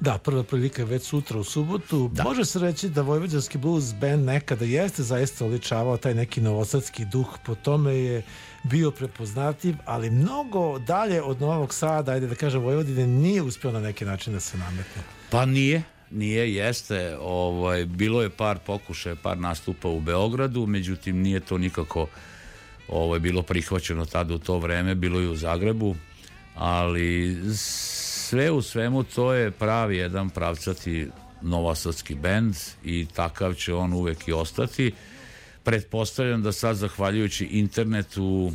Da, 0.00 0.18
prva 0.18 0.42
prilika 0.42 0.82
je 0.82 0.86
već 0.86 1.02
sutra 1.02 1.38
u 1.38 1.44
subotu. 1.44 2.10
Da. 2.12 2.22
Može 2.22 2.44
se 2.44 2.58
reći 2.58 2.88
da 2.88 3.02
Vojvođanski 3.02 3.58
blues 3.58 3.94
band 3.94 4.24
nekada 4.24 4.64
jeste 4.64 5.02
zaista 5.02 5.44
oličavao 5.44 5.96
taj 5.96 6.14
neki 6.14 6.40
novosadski 6.40 7.04
duh, 7.04 7.38
po 7.46 7.54
tome 7.54 7.94
je 7.94 8.22
bio 8.62 8.90
prepoznatljiv, 8.90 9.74
ali 9.84 10.10
mnogo 10.10 10.78
dalje 10.78 11.22
od 11.22 11.40
Novog 11.40 11.74
Sada, 11.74 12.12
ajde 12.12 12.26
da 12.26 12.34
kažem 12.34 12.62
Vojvodine, 12.62 13.06
nije 13.06 13.42
uspio 13.42 13.72
na 13.72 13.80
neki 13.80 14.04
način 14.04 14.32
da 14.32 14.40
se 14.40 14.58
nametne. 14.58 15.02
Pa 15.30 15.46
nije, 15.46 15.82
nije, 16.10 16.54
jeste. 16.54 17.16
Ovaj, 17.20 17.84
bilo 17.84 18.22
je 18.22 18.30
par 18.30 18.58
pokušaja, 18.66 19.16
par 19.16 19.38
nastupa 19.38 19.88
u 19.88 20.00
Beogradu, 20.00 20.66
međutim 20.66 21.22
nije 21.22 21.40
to 21.40 21.58
nikako 21.58 22.06
ovo 22.88 23.14
je 23.14 23.20
bilo 23.20 23.42
prihvaćeno 23.42 24.06
tada 24.06 24.34
u 24.34 24.38
to 24.38 24.58
vreme, 24.58 24.94
bilo 24.94 25.20
i 25.20 25.28
u 25.28 25.36
Zagrebu, 25.36 25.96
ali 26.54 27.38
sve 27.54 28.50
u 28.50 28.62
svemu 28.62 29.02
to 29.02 29.32
je 29.32 29.50
pravi 29.50 29.96
jedan 29.96 30.30
pravcati 30.30 31.08
novosadski 31.42 32.14
bend 32.14 32.54
i 32.84 33.06
takav 33.14 33.54
će 33.54 33.74
on 33.74 33.92
uvek 33.92 34.28
i 34.28 34.32
ostati. 34.32 34.92
Pretpostavljam 35.62 36.42
da 36.42 36.52
sad 36.52 36.76
zahvaljujući 36.76 37.44
internetu 37.44 38.52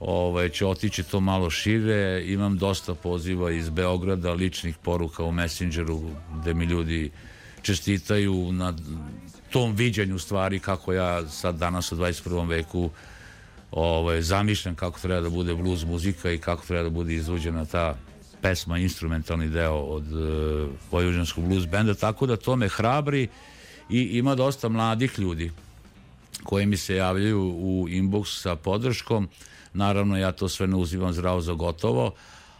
ovaj, 0.00 0.48
će 0.48 0.66
otići 0.66 1.02
to 1.02 1.20
malo 1.20 1.50
šire. 1.50 2.24
Imam 2.26 2.58
dosta 2.58 2.94
poziva 2.94 3.50
iz 3.50 3.68
Beograda, 3.68 4.32
ličnih 4.32 4.76
poruka 4.76 5.24
u 5.24 5.32
Messengeru 5.32 6.00
gde 6.40 6.54
mi 6.54 6.64
ljudi 6.64 7.10
čestitaju 7.62 8.52
na 8.52 8.74
tom 9.50 9.76
viđenju 9.76 10.18
stvari 10.18 10.58
kako 10.58 10.92
ja 10.92 11.28
sad 11.28 11.56
danas 11.56 11.92
u 11.92 11.96
21. 11.96 12.48
veku 12.48 12.90
ovaj, 13.74 14.22
zamišljam 14.22 14.74
kako 14.74 15.00
treba 15.00 15.20
da 15.20 15.30
bude 15.30 15.54
blues 15.54 15.84
muzika 15.84 16.30
i 16.32 16.38
kako 16.38 16.66
treba 16.66 16.82
da 16.82 16.90
bude 16.90 17.14
izvođena 17.14 17.64
ta 17.64 17.96
pesma, 18.42 18.78
instrumentalni 18.78 19.48
deo 19.48 19.76
od 19.76 20.12
uh, 20.12 20.70
Vojvođanskog 20.90 21.44
blues 21.44 21.66
benda, 21.66 21.94
tako 21.94 22.26
da 22.26 22.36
to 22.36 22.56
me 22.56 22.68
hrabri 22.68 23.28
i 23.90 24.00
ima 24.00 24.34
dosta 24.34 24.68
mladih 24.68 25.18
ljudi 25.18 25.50
koji 26.44 26.66
mi 26.66 26.76
se 26.76 26.96
javljaju 26.96 27.40
u 27.42 27.88
inbox 27.88 28.40
sa 28.40 28.56
podrškom. 28.56 29.28
Naravno, 29.72 30.18
ja 30.18 30.32
to 30.32 30.48
sve 30.48 30.66
ne 30.66 30.76
uzimam 30.76 31.12
zdravo 31.12 31.40
za 31.40 31.52
gotovo, 31.52 32.14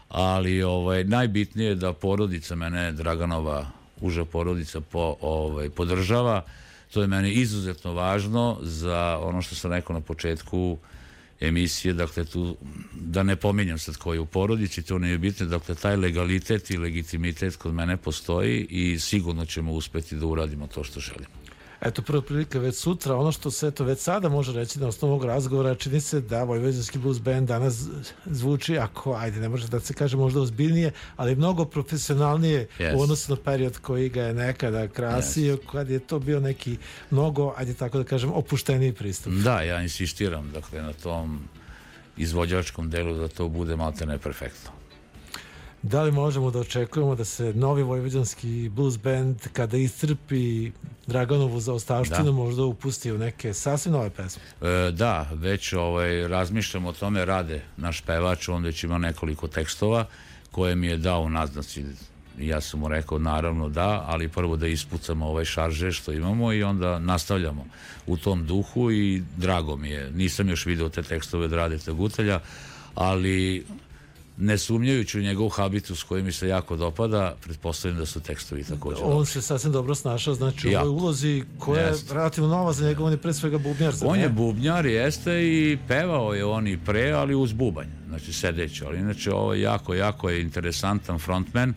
ali 0.09 0.63
ovaj, 0.63 1.03
najbitnije 1.03 1.69
je 1.69 1.75
da 1.75 1.93
porodica 1.93 2.55
mene, 2.55 2.91
Draganova 2.91 3.67
uža 4.01 4.25
porodica, 4.25 4.81
po, 4.81 5.15
ovaj, 5.21 5.69
podržava. 5.69 6.41
To 6.93 7.01
je 7.01 7.07
meni 7.07 7.31
izuzetno 7.31 7.93
važno 7.93 8.57
za 8.61 9.19
ono 9.21 9.41
što 9.41 9.55
sam 9.55 9.71
rekao 9.71 9.93
na 9.93 10.01
početku, 10.01 10.77
emisije, 11.39 11.93
dakle 11.93 12.25
tu, 12.25 12.57
da 12.93 13.23
ne 13.23 13.35
pominjam 13.35 13.79
sad 13.79 13.97
koji 13.97 14.19
u 14.19 14.25
porodici, 14.25 14.83
to 14.83 14.99
ne 14.99 15.09
je 15.09 15.17
bitno, 15.17 15.45
dakle 15.45 15.75
taj 15.75 15.95
legalitet 15.95 16.69
i 16.69 16.77
legitimitet 16.77 17.55
kod 17.55 17.73
mene 17.73 17.97
postoji 17.97 18.67
i 18.69 18.99
sigurno 18.99 19.45
ćemo 19.45 19.71
uspeti 19.71 20.15
da 20.15 20.25
uradimo 20.25 20.67
to 20.67 20.83
što 20.83 20.99
želimo. 20.99 21.44
Eto, 21.81 22.01
prva 22.01 22.21
prilika 22.21 22.59
već 22.59 22.75
sutra, 22.75 23.15
ono 23.15 23.31
što 23.31 23.51
se 23.51 23.71
to 23.71 23.83
već 23.83 23.99
sada 23.99 24.29
može 24.29 24.53
reći 24.53 24.79
na 24.79 24.87
osnovu 24.87 25.13
ovog 25.13 25.25
razgovora, 25.25 25.75
čini 25.75 26.01
se 26.01 26.21
da 26.21 26.43
Vojvođanski 26.43 26.97
blues 26.97 27.19
band 27.19 27.47
danas 27.47 27.83
zvuči, 28.25 28.77
ako, 28.77 29.13
ajde, 29.13 29.39
ne 29.39 29.49
može 29.49 29.67
da 29.67 29.79
se 29.79 29.93
kaže 29.93 30.17
možda 30.17 30.41
ozbiljnije, 30.41 30.91
ali 31.15 31.35
mnogo 31.35 31.65
profesionalnije 31.65 32.67
yes. 32.79 32.97
u 32.97 33.01
odnosu 33.01 33.35
na 33.35 33.41
period 33.41 33.77
koji 33.77 34.09
ga 34.09 34.21
je 34.21 34.33
nekada 34.33 34.87
krasio, 34.87 35.55
yes. 35.55 35.71
kad 35.71 35.89
je 35.89 35.99
to 35.99 36.19
bio 36.19 36.39
neki 36.39 36.77
mnogo, 37.11 37.53
ajde 37.57 37.73
tako 37.73 37.97
da 37.97 38.03
kažem, 38.03 38.31
opušteniji 38.33 38.93
pristup. 38.93 39.33
Da, 39.33 39.61
ja 39.61 39.81
insistiram, 39.81 40.51
dakle, 40.51 40.81
na 40.81 40.93
tom 40.93 41.39
izvođačkom 42.17 42.89
delu 42.89 43.17
da 43.17 43.27
to 43.27 43.47
bude 43.47 43.75
malte 43.75 44.05
ne 44.05 44.17
perfektno. 44.17 44.74
Da 45.85 46.01
li 46.03 46.11
možemo 46.11 46.51
da 46.51 46.59
očekujemo 46.59 47.15
da 47.15 47.25
se 47.25 47.53
novi 47.53 47.83
vojvođanski 47.83 48.69
blues 48.69 48.97
band 48.97 49.37
kada 49.53 49.77
iscrpi 49.77 50.71
Draganovu 51.07 51.59
za 51.59 51.73
ostavštinu 51.73 52.23
da. 52.23 52.31
možda 52.31 52.63
upusti 52.63 53.11
u 53.11 53.17
neke 53.17 53.53
sasvim 53.53 53.93
nove 53.93 54.09
pesme? 54.09 54.41
E, 54.61 54.91
da, 54.91 55.29
već 55.33 55.73
ovaj, 55.73 56.27
razmišljam 56.27 56.85
o 56.85 56.93
tome, 56.93 57.25
rade 57.25 57.61
naš 57.77 58.01
pevač, 58.01 58.49
on 58.49 58.63
već 58.63 58.83
ima 58.83 58.97
nekoliko 58.97 59.47
tekstova 59.47 60.05
koje 60.51 60.75
mi 60.75 60.87
je 60.87 60.97
dao 60.97 61.21
u 61.21 61.29
naznaci 61.29 61.85
ja 62.39 62.61
sam 62.61 62.79
mu 62.79 62.87
rekao 62.87 63.19
naravno 63.19 63.69
da, 63.69 64.03
ali 64.07 64.27
prvo 64.27 64.57
da 64.57 64.67
ispucamo 64.67 65.25
ovaj 65.27 65.45
šarže 65.45 65.91
što 65.91 66.11
imamo 66.11 66.53
i 66.53 66.63
onda 66.63 66.99
nastavljamo 66.99 67.65
u 68.07 68.17
tom 68.17 68.45
duhu 68.45 68.91
i 68.91 69.23
drago 69.37 69.77
mi 69.77 69.89
je. 69.89 70.11
Nisam 70.11 70.49
još 70.49 70.65
video 70.65 70.89
te 70.89 71.03
tekstove 71.03 71.45
od 71.45 71.53
Radeta 71.53 71.91
Gutelja, 71.91 72.39
ali 72.95 73.65
ne 74.37 74.57
sumnjajući 74.57 75.19
u 75.19 75.21
njegov 75.21 75.49
habitus 75.49 76.03
koji 76.03 76.23
mi 76.23 76.31
se 76.31 76.47
jako 76.47 76.75
dopada, 76.75 77.35
pretpostavljam 77.41 77.99
da 77.99 78.05
su 78.05 78.19
tekstovi 78.19 78.63
takođe. 78.63 79.01
On 79.01 79.09
dobri. 79.09 79.25
se 79.25 79.41
sasvim 79.41 79.71
dobro 79.71 79.95
snašao, 79.95 80.33
znači 80.33 80.75
u 80.75 80.79
ovoj 80.79 80.89
ulozi 80.89 81.43
koja 81.59 81.81
je 81.81 81.93
relativno 82.11 82.49
nova 82.49 82.73
za 82.73 82.87
njega, 82.87 83.03
on 83.03 83.11
je 83.11 83.17
pre 83.17 83.33
svega 83.33 83.57
bubnjar. 83.57 83.93
Za 83.93 84.07
on 84.07 84.17
ne? 84.17 84.23
je 84.23 84.29
bubnjar, 84.29 84.85
jeste 84.85 85.43
i 85.43 85.77
pevao 85.87 86.33
je 86.33 86.45
on 86.45 86.67
i 86.67 86.77
pre, 86.77 87.11
ali 87.11 87.35
uz 87.35 87.53
bubanj, 87.53 87.87
znači 88.07 88.33
sedeći, 88.33 88.85
ali 88.85 88.99
inače 88.99 89.31
ovo 89.31 89.53
je 89.53 89.61
jako, 89.61 89.93
jako 89.93 90.29
je 90.29 90.41
interesantan 90.41 91.19
frontman 91.19 91.73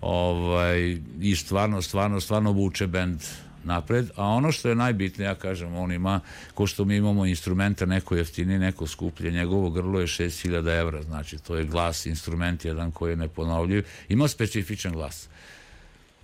ovaj, 0.00 0.98
i 1.20 1.36
stvarno, 1.36 1.82
stvarno, 1.82 2.20
stvarno 2.20 2.52
vuče 2.52 2.86
bend 2.86 3.20
napred, 3.64 4.10
a 4.16 4.26
ono 4.26 4.52
što 4.52 4.68
je 4.68 4.74
najbitnije, 4.74 5.26
ja 5.26 5.34
kažem, 5.34 5.74
on 5.74 5.92
ima, 5.92 6.20
ko 6.54 6.66
što 6.66 6.84
mi 6.84 6.96
imamo 6.96 7.26
instrumenta, 7.26 7.86
neko 7.86 8.16
jeftini, 8.16 8.58
neko 8.58 8.86
skuplje, 8.86 9.30
njegovo 9.30 9.70
grlo 9.70 10.00
je 10.00 10.06
6000 10.06 10.80
evra, 10.80 11.02
znači 11.02 11.38
to 11.38 11.56
je 11.56 11.64
glas, 11.64 12.06
instrument 12.06 12.64
jedan 12.64 12.90
koji 12.90 13.12
je 13.12 13.16
neponovljiv, 13.16 13.86
ima 14.08 14.28
specifičan 14.28 14.92
glas. 14.92 15.28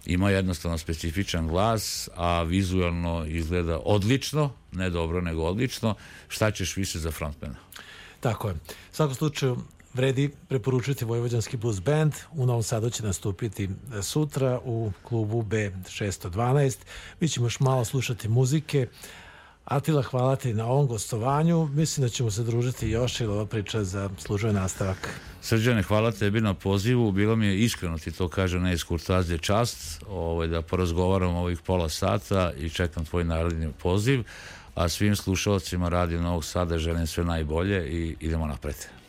Ima 0.07 0.31
jednostavno 0.31 0.79
specifičan 0.79 1.49
glas, 1.49 2.09
a 2.17 2.43
vizualno 2.43 3.25
izgleda 3.27 3.79
odlično, 3.85 4.53
ne 4.73 4.91
dobro, 4.91 5.21
nego 5.21 5.43
odlično. 5.43 5.95
Šta 6.29 6.51
ćeš 6.51 6.77
više 6.77 6.99
za 6.99 7.11
frontmana? 7.11 7.55
Tako 8.21 8.49
je. 8.49 8.55
U 8.55 8.95
svakom 8.95 9.15
slučaju, 9.15 9.57
vredi 9.95 10.31
preporučiti 10.49 11.05
Vojvođanski 11.05 11.57
blues 11.57 11.81
band. 11.81 12.13
U 12.33 12.47
Novom 12.47 12.63
Sadu 12.63 12.91
će 12.91 13.03
nastupiti 13.03 13.71
sutra 14.03 14.61
u 14.65 14.93
klubu 15.03 15.43
B612. 15.43 16.77
Mi 17.21 17.29
ćemo 17.29 17.47
još 17.47 17.61
malo 17.61 17.85
slušati 17.85 18.29
muzike. 18.29 18.89
Atila, 19.65 20.03
hvala 20.03 20.37
ti 20.37 20.55
na 20.55 20.67
ovom 20.67 20.87
gostovanju. 20.87 21.67
Mislim 21.67 22.07
da 22.07 22.09
ćemo 22.09 22.31
se 22.31 22.43
družiti 22.43 22.89
još 22.89 23.21
ili 23.21 23.33
ova 23.33 23.47
priča 23.47 23.85
za 23.85 24.11
služuje 24.19 24.53
nastavak. 24.53 25.21
Srđane, 25.43 25.83
hvala 25.83 26.13
tebi 26.13 26.41
na 26.41 26.55
pozivu. 26.55 27.13
Bilo 27.13 27.37
mi 27.37 27.47
je 27.47 27.61
iskreno 27.61 27.99
ti 27.99 28.13
to 28.13 28.29
kaže 28.29 28.59
na 28.61 28.73
iskurtazije 28.73 29.39
čast 29.39 30.03
ovaj, 30.09 30.49
da 30.49 30.63
porazgovaram 30.63 31.37
ovih 31.37 31.61
pola 31.61 31.89
sata 31.89 32.53
i 32.59 32.71
čekam 32.71 33.05
tvoj 33.05 33.25
narodni 33.25 33.73
poziv. 33.83 34.25
A 34.75 34.89
svim 34.89 35.17
slušalcima 35.17 35.89
Radio 35.89 36.23
Novog 36.23 36.45
Sada 36.45 36.79
želim 36.79 37.07
sve 37.07 37.25
najbolje 37.25 37.89
i 37.89 38.17
idemo 38.21 38.47
napred. 38.47 39.00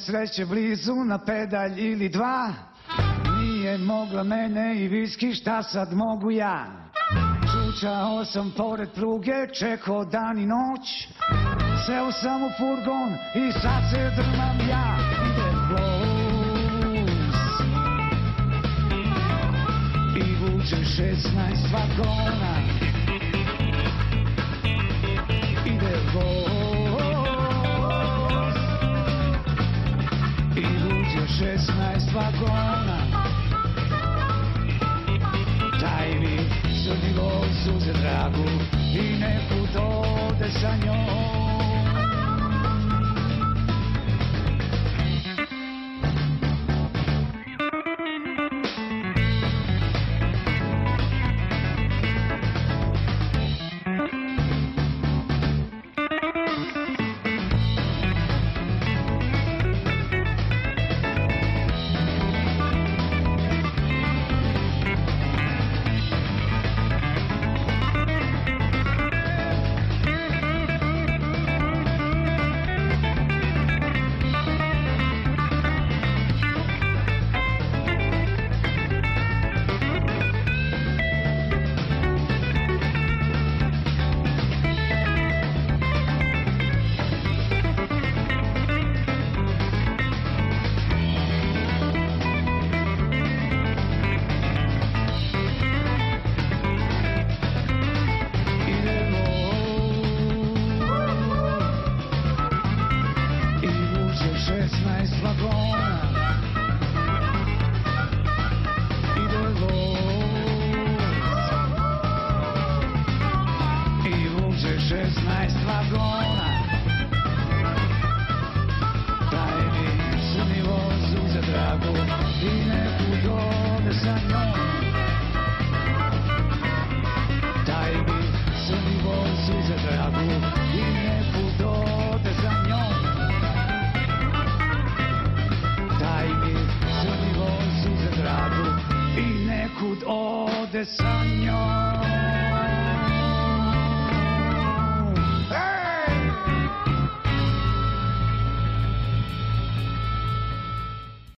sreće 0.00 0.46
blizu 0.46 0.94
na 0.94 1.18
pedalj 1.18 1.80
ili 1.80 2.08
dva 2.08 2.52
Nije 3.38 3.78
mogla 3.78 4.22
mene 4.22 4.76
i 4.76 4.88
viski 4.88 5.34
šta 5.34 5.62
sad 5.62 5.92
mogu 5.92 6.30
ja. 6.30 6.66
Čučao 7.40 8.24
sam 8.24 8.52
pored 8.56 8.90
pruge, 8.94 9.46
čekao 9.58 10.04
dan 10.04 10.38
i 10.38 10.46
noć 10.46 11.08
Seo 11.86 12.12
sam 12.12 12.42
u 12.42 12.50
furgon 12.58 13.12
i 13.34 13.52
sad 13.52 13.82
se 13.90 14.10
drmam 14.16 14.68
ja. 14.68 14.96
Ide 15.26 15.50
blues 15.68 16.16
I 20.16 20.36
vuče 20.40 20.84
šestnaest 20.84 21.72
vagona. 21.72 22.56
Ide 25.66 25.96
blues 26.12 26.65
16 31.38 32.12
vagona. 32.14 32.98
Daj 35.80 36.08
mi 36.20 36.36
crni 36.84 37.12
voz 37.16 37.76
uze 37.76 37.92
dragu 37.92 38.48
I 38.94 39.18
nekud 39.20 39.76
ode 39.76 40.50
sa 40.60 40.76
njom. 40.84 41.55